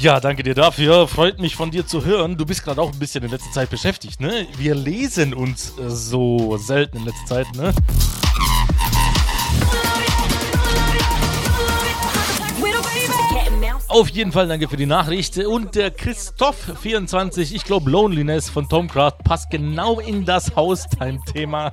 Ja, 0.00 0.18
danke 0.18 0.42
dir 0.42 0.54
dafür. 0.54 1.06
Freut 1.06 1.38
mich 1.38 1.54
von 1.54 1.70
dir 1.70 1.86
zu 1.86 2.04
hören. 2.04 2.36
Du 2.36 2.44
bist 2.44 2.64
gerade 2.64 2.82
auch 2.82 2.92
ein 2.92 2.98
bisschen 2.98 3.22
in 3.22 3.30
letzter 3.30 3.52
Zeit 3.52 3.70
beschäftigt, 3.70 4.20
ne? 4.20 4.48
Wir 4.58 4.74
lesen 4.74 5.32
uns 5.32 5.78
äh, 5.78 5.88
so 5.88 6.56
selten 6.56 6.96
in 6.96 7.04
letzter 7.04 7.26
Zeit, 7.26 7.46
ne? 7.54 7.72
Auf 13.92 14.08
jeden 14.08 14.32
Fall 14.32 14.48
danke 14.48 14.68
für 14.68 14.78
die 14.78 14.86
Nachricht. 14.86 15.36
Und 15.36 15.74
der 15.74 15.94
Christoph24, 15.94 17.54
ich 17.54 17.62
glaube 17.64 17.90
Loneliness 17.90 18.48
von 18.48 18.66
Tomcraft 18.66 19.18
passt 19.22 19.50
genau 19.50 20.00
in 20.00 20.24
das 20.24 20.56
Haustime-Thema. 20.56 21.72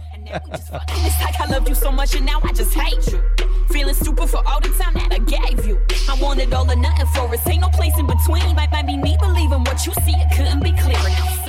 Feeling 3.72 3.96
stupid 3.96 4.30
for 4.30 4.46
all 4.46 4.60
the 4.62 4.70
time 4.70 4.94
that 4.96 5.14
I 5.14 5.20
gave 5.20 5.66
you. 5.66 5.78
I 6.10 6.22
wanted 6.22 6.54
all 6.54 6.70
or 6.70 6.76
nothing 6.76 7.08
for 7.14 7.30
us. 7.30 7.40
Ain't 7.48 7.62
no 7.62 7.70
place 7.70 7.98
in 7.98 8.06
between. 8.06 8.44
Might, 8.54 8.70
might 8.72 8.86
be 8.86 8.98
me 8.98 9.16
believing 9.22 9.64
what 9.64 9.86
you 9.86 9.94
see. 10.04 10.12
It 10.12 10.30
couldn't 10.36 10.62
be 10.62 10.72
clearer 10.74 11.10
now. 11.10 11.40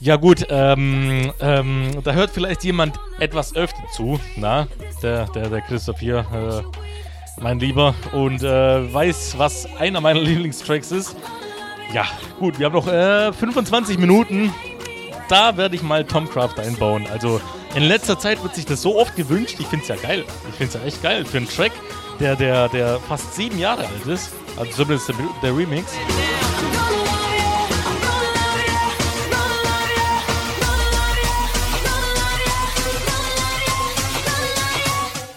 Ja 0.00 0.16
gut, 0.16 0.46
ähm, 0.50 1.32
ähm, 1.40 2.02
da 2.02 2.12
hört 2.12 2.30
vielleicht 2.30 2.64
jemand 2.64 2.98
etwas 3.18 3.54
öfter 3.56 3.82
zu, 3.92 4.20
na, 4.36 4.68
der, 5.02 5.26
der, 5.26 5.48
der 5.48 5.60
Christoph 5.62 5.98
hier, 5.98 6.18
äh, 6.18 6.62
mein 7.40 7.58
Lieber, 7.58 7.94
und 8.12 8.42
äh, 8.42 8.92
weiß, 8.92 9.34
was 9.38 9.66
einer 9.78 10.00
meiner 10.00 10.20
Lieblingstracks 10.20 10.92
ist. 10.92 11.16
Ja, 11.92 12.06
gut, 12.38 12.58
wir 12.58 12.66
haben 12.66 12.72
noch 12.74 12.86
äh, 12.86 13.32
25 13.32 13.98
Minuten. 13.98 14.52
Da 15.28 15.56
werde 15.56 15.76
ich 15.76 15.82
mal 15.82 16.04
Tomcraft 16.04 16.58
einbauen. 16.58 17.06
Also 17.12 17.40
in 17.74 17.82
letzter 17.82 18.18
Zeit 18.18 18.42
wird 18.42 18.54
sich 18.54 18.66
das 18.66 18.82
so 18.82 18.98
oft 18.98 19.16
gewünscht. 19.16 19.56
Ich 19.58 19.66
finde 19.66 19.82
es 19.82 19.88
ja 19.88 19.96
geil. 19.96 20.24
Ich 20.50 20.54
finde 20.56 20.68
es 20.68 20.74
ja 20.74 20.86
echt 20.86 21.02
geil 21.02 21.24
für 21.24 21.38
einen 21.38 21.48
Track, 21.48 21.72
der, 22.20 22.36
der, 22.36 22.68
der 22.68 22.98
fast 23.00 23.34
sieben 23.34 23.58
Jahre 23.58 23.86
alt 23.86 24.06
ist. 24.06 24.32
Also 24.56 24.70
zumindest 24.72 25.08
der, 25.08 25.16
der 25.42 25.56
Remix. 25.56 25.92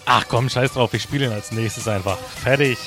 Ach 0.10 0.26
komm, 0.30 0.48
scheiß 0.48 0.72
drauf, 0.72 0.94
ich 0.94 1.04
spiele 1.04 1.26
ihn 1.26 1.34
als 1.34 1.52
nächstes 1.52 1.86
einfach. 1.88 2.18
Fertig. 2.18 2.78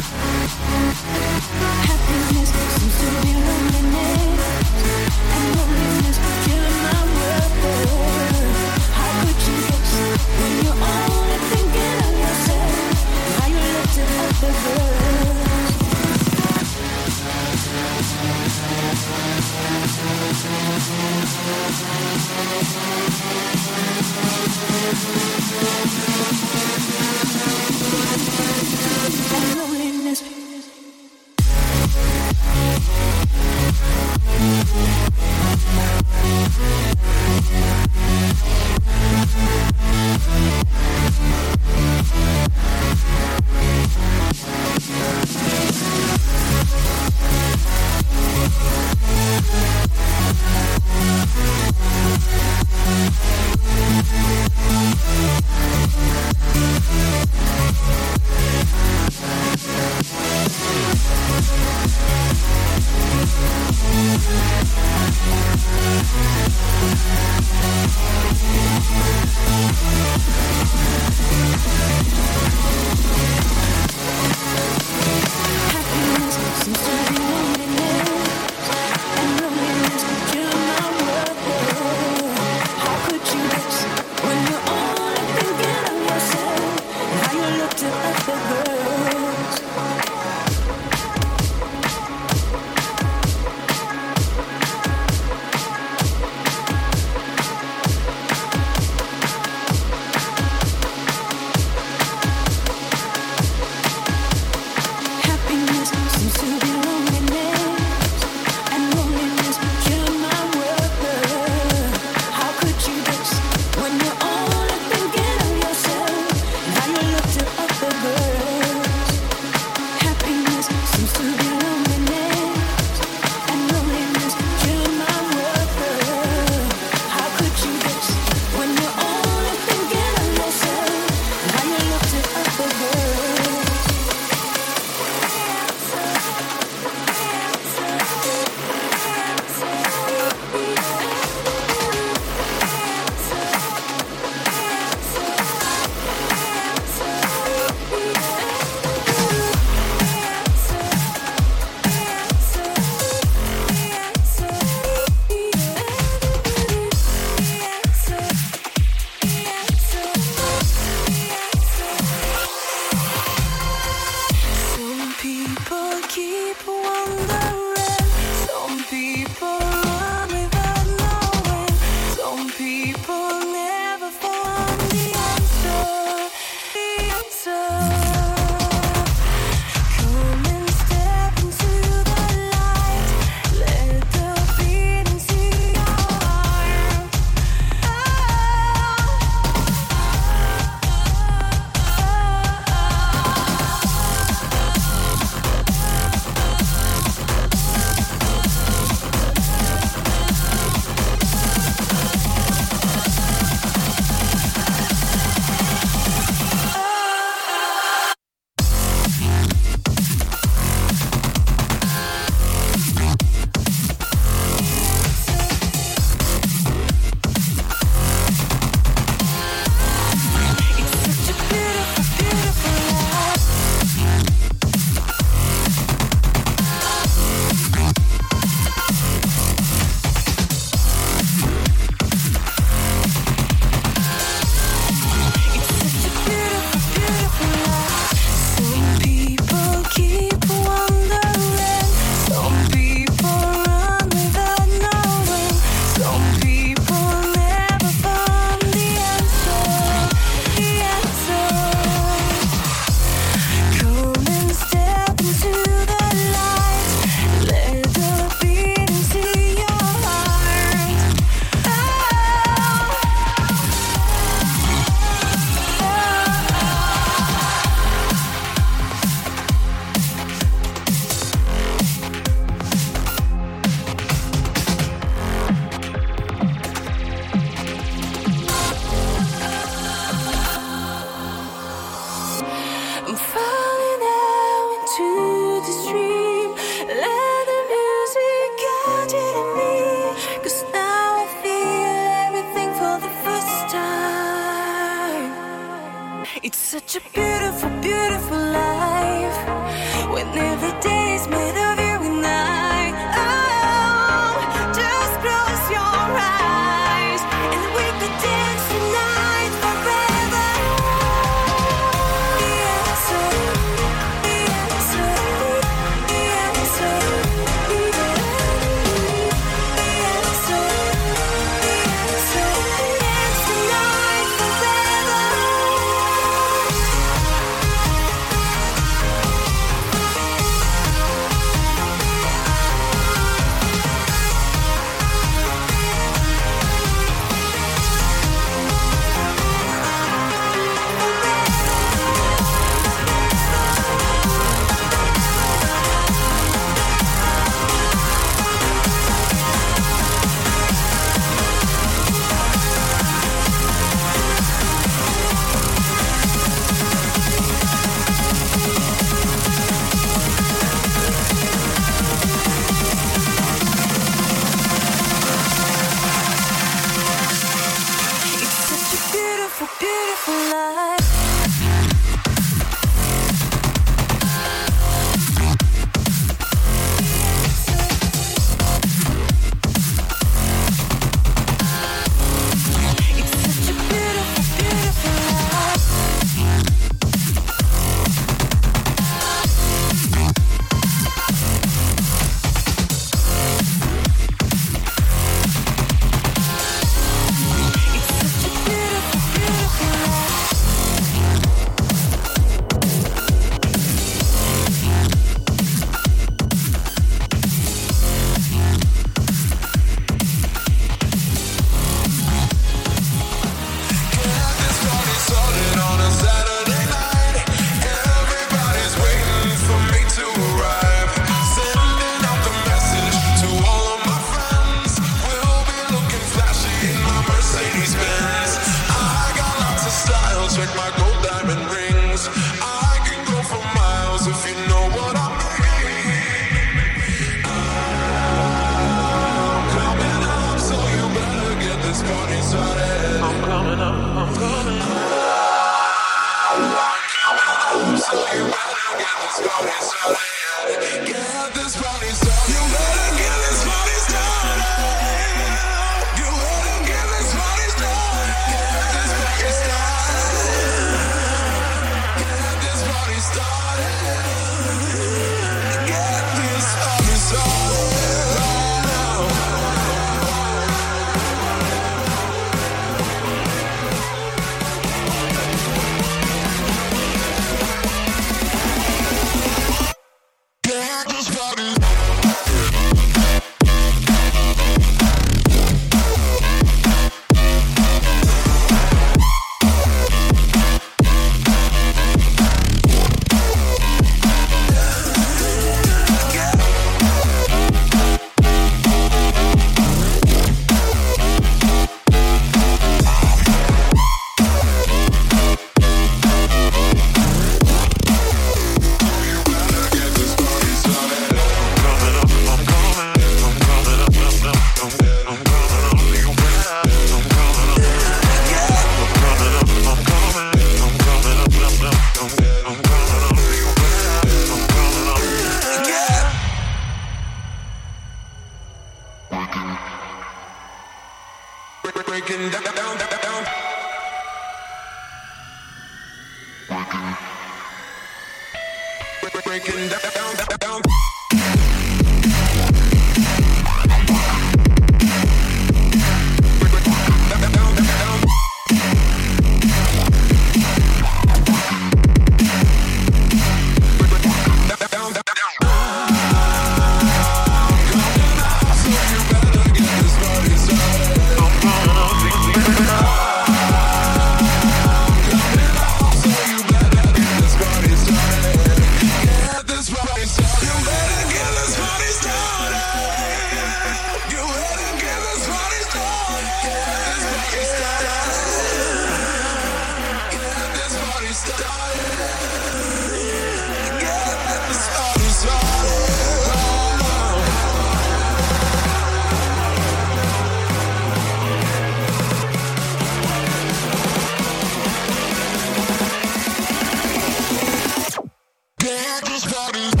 party. 599.45 600.00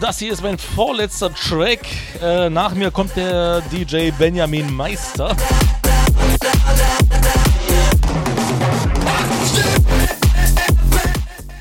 Das 0.00 0.18
hier 0.18 0.32
ist 0.32 0.42
mein 0.42 0.58
vorletzter 0.58 1.32
Track. 1.34 1.80
Äh, 2.22 2.48
nach 2.48 2.74
mir 2.74 2.90
kommt 2.90 3.16
der 3.16 3.60
DJ 3.72 4.10
Benjamin 4.10 4.74
Meister. 4.74 5.36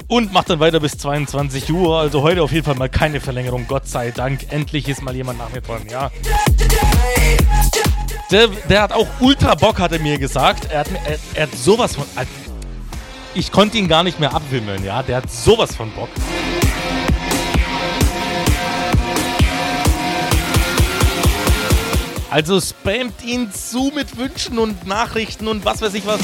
Und 0.08 0.34
macht 0.34 0.50
dann 0.50 0.60
weiter 0.60 0.80
bis 0.80 0.98
22 0.98 1.72
Uhr. 1.72 2.00
Also 2.00 2.22
heute 2.22 2.42
auf 2.42 2.52
jeden 2.52 2.66
Fall 2.66 2.76
mal 2.76 2.90
keine 2.90 3.20
Verlängerung. 3.20 3.66
Gott 3.68 3.88
sei 3.88 4.12
Dank. 4.12 4.48
Endlich 4.52 4.88
ist 4.88 5.02
mal 5.04 5.16
jemand 5.16 5.38
nach 5.38 5.52
mir 5.52 5.62
dran, 5.62 5.84
ja. 5.92 6.10
Der, 8.32 8.48
der 8.48 8.82
hat 8.82 8.94
auch 8.94 9.08
ultra 9.20 9.56
Bock, 9.56 9.80
hat 9.80 9.92
er 9.92 10.00
mir 10.00 10.18
gesagt. 10.18 10.72
Er 10.72 10.80
hat, 10.80 10.88
er, 11.06 11.20
er 11.36 11.44
hat 11.44 11.56
sowas 11.56 11.96
von. 11.96 12.06
Ich 13.36 13.52
konnte 13.52 13.78
ihn 13.78 13.88
gar 13.88 14.04
nicht 14.04 14.20
mehr 14.20 14.34
abwimmeln, 14.34 14.84
ja. 14.84 15.04
Der 15.04 15.18
hat 15.18 15.30
sowas 15.30 15.76
von 15.76 15.92
Bock. 15.92 16.10
Also 22.32 22.62
spamt 22.62 23.24
ihn 23.24 23.52
zu 23.52 23.92
mit 23.96 24.18
Wünschen 24.18 24.60
und 24.60 24.86
Nachrichten 24.86 25.48
und 25.48 25.66
was 25.66 25.82
weiß 25.82 25.94
ich 25.96 26.06
was. 26.06 26.20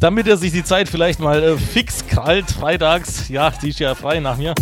Damit 0.00 0.26
er 0.28 0.36
sich 0.36 0.52
die 0.52 0.64
Zeit 0.64 0.88
vielleicht 0.88 1.20
mal 1.20 1.42
äh, 1.42 1.58
fix 1.58 2.06
krallt, 2.06 2.50
freitags. 2.50 3.28
Ja, 3.28 3.50
die 3.50 3.70
ist 3.70 3.80
ja 3.80 3.94
frei 3.94 4.20
nach 4.20 4.36
mir. 4.36 4.54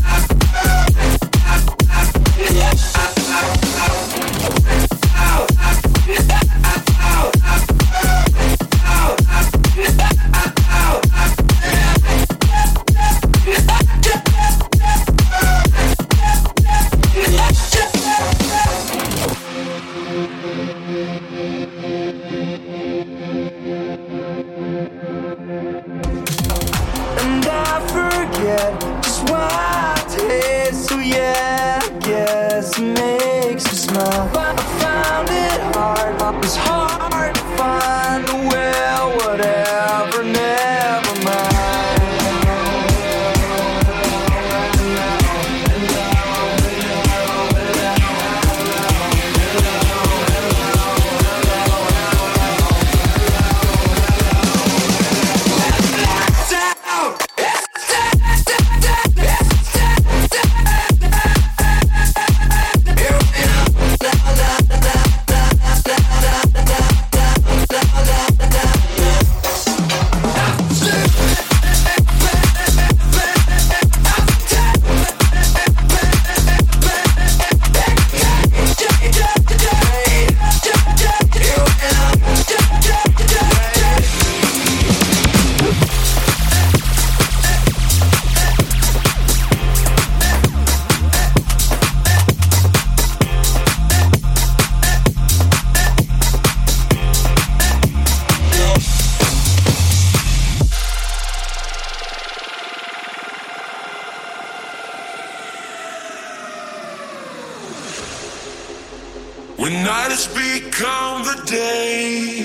When 109.68 109.84
night 109.84 110.10
has 110.10 110.26
become 110.28 111.24
the 111.24 111.42
day, 111.44 112.42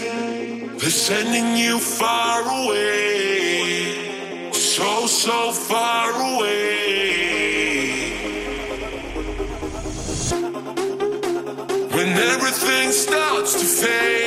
they're 0.78 0.90
sending 0.90 1.56
you 1.56 1.80
far 1.80 2.42
away. 2.42 4.52
So, 4.52 5.08
so 5.08 5.54
far 5.54 6.12
away. 6.12 7.14
When 11.96 12.10
everything 12.34 12.92
starts 12.92 13.54
to 13.54 13.66
fade, 13.68 14.23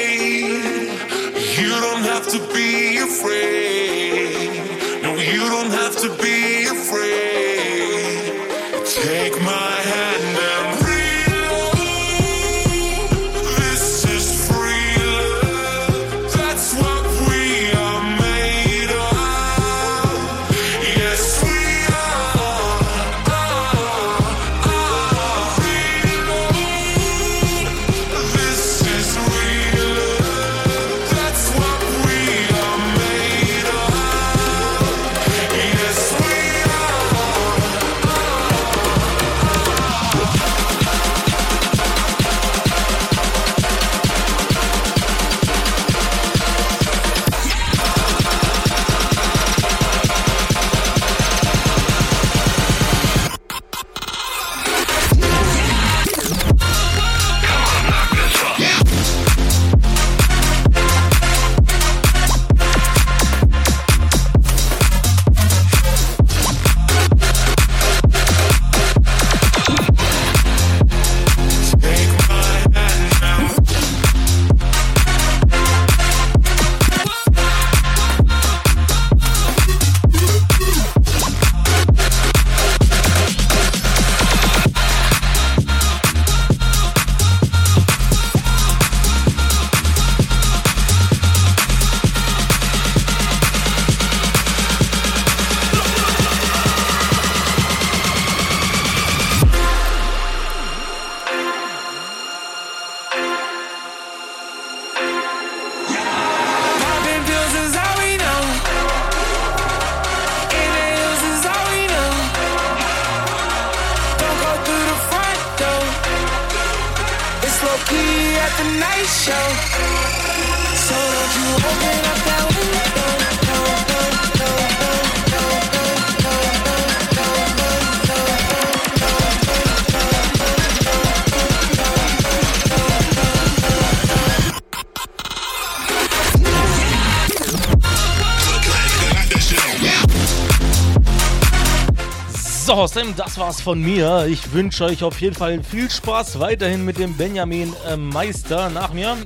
das 143.16 143.38
war's 143.38 143.60
von 143.60 143.80
mir. 143.80 144.26
Ich 144.28 144.52
wünsche 144.52 144.84
euch 144.84 145.02
auf 145.02 145.20
jeden 145.20 145.34
Fall 145.34 145.62
viel 145.62 145.90
Spaß 145.90 146.38
weiterhin 146.38 146.84
mit 146.84 146.98
dem 146.98 147.16
Benjamin 147.16 147.72
äh, 147.88 147.96
Meister 147.96 148.68
nach 148.68 148.92
mir. 148.92 149.16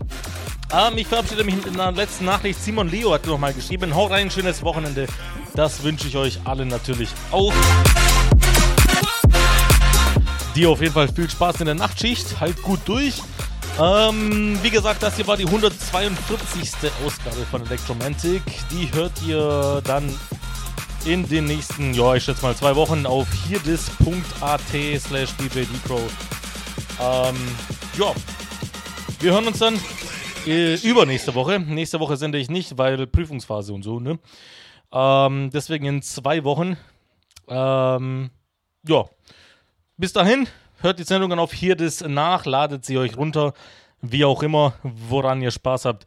Ähm, 0.73 0.97
ich 0.97 1.09
verabschiede 1.09 1.43
mich 1.43 1.57
mit 1.57 1.69
einer 1.69 1.91
letzten 1.91 2.25
Nachricht. 2.25 2.63
Simon 2.63 2.89
Leo 2.89 3.13
hat 3.13 3.27
nochmal 3.27 3.53
geschrieben. 3.53 3.95
Haut 3.95 4.13
rein, 4.13 4.31
schönes 4.31 4.63
Wochenende. 4.63 5.07
Das 5.55 5.83
wünsche 5.83 6.07
ich 6.07 6.17
euch 6.17 6.39
alle 6.45 6.65
natürlich 6.65 7.11
auch. 7.33 7.53
Dir 10.55 10.71
auf 10.71 10.81
jeden 10.81 10.95
Fall 10.95 11.09
viel 11.09 11.29
Spaß 11.29 11.61
in 11.61 11.67
der 11.67 11.75
Nachtschicht. 11.75 12.41
Halt 12.41 12.63
gut 12.63 12.81
durch. 12.85 13.15
Ähm, 13.81 14.59
wie 14.63 14.71
gesagt, 14.71 15.03
das 15.03 15.17
hier 15.17 15.27
war 15.27 15.37
die 15.37 15.47
142. 15.47 16.91
Ausgabe 17.05 17.45
von 17.51 17.67
Electromantic. 17.67 18.43
Die 18.71 18.93
hört 18.93 19.13
ihr 19.27 19.83
dann 19.85 20.15
in 21.05 21.29
den 21.29 21.47
nächsten, 21.47 21.95
ja, 21.95 22.15
ich 22.15 22.25
schätze 22.25 22.43
mal 22.43 22.55
zwei 22.55 22.77
Wochen 22.77 23.07
auf 23.07 23.27
hierdis.at 23.33 24.61
slash 24.99 25.35
djdpro. 25.37 26.01
Ähm, 27.01 27.37
ja, 27.99 28.13
wir 29.21 29.33
hören 29.33 29.47
uns 29.47 29.59
dann 29.59 29.81
äh, 30.47 30.75
übernächste 30.87 31.35
Woche. 31.35 31.59
Nächste 31.59 32.01
Woche 32.01 32.17
sende 32.17 32.39
ich 32.39 32.51
nicht, 32.51 32.77
weil 32.79 33.07
Prüfungsphase 33.07 33.73
und 33.73 33.83
so, 33.83 34.01
ne? 34.01 34.19
Ähm, 34.93 35.51
deswegen 35.53 35.87
in 35.87 36.03
zwei 36.03 36.45
Wochen. 36.45 36.77
Ähm, 37.49 38.31
ja, 38.87 39.05
bis 39.97 40.13
dahin, 40.13 40.49
hört 40.81 40.99
die 40.99 41.05
Sendung 41.05 41.31
dann 41.31 41.39
auf 41.39 41.53
Hierdis 41.53 42.03
nach, 42.03 42.45
ladet 42.47 42.85
sie 42.85 42.99
euch 42.99 43.17
runter, 43.17 43.55
wie 44.01 44.25
auch 44.25 44.43
immer, 44.43 44.75
woran 44.83 45.43
ihr 45.43 45.51
Spaß 45.51 45.85
habt. 45.87 46.07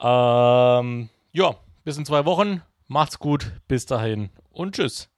Ähm, 0.00 1.08
ja, 1.32 1.54
bis 1.84 1.96
in 1.96 2.04
zwei 2.04 2.24
Wochen. 2.24 2.62
Macht's 2.86 3.18
gut, 3.18 3.52
bis 3.66 3.86
dahin 3.86 4.30
und 4.50 4.74
tschüss. 4.74 5.08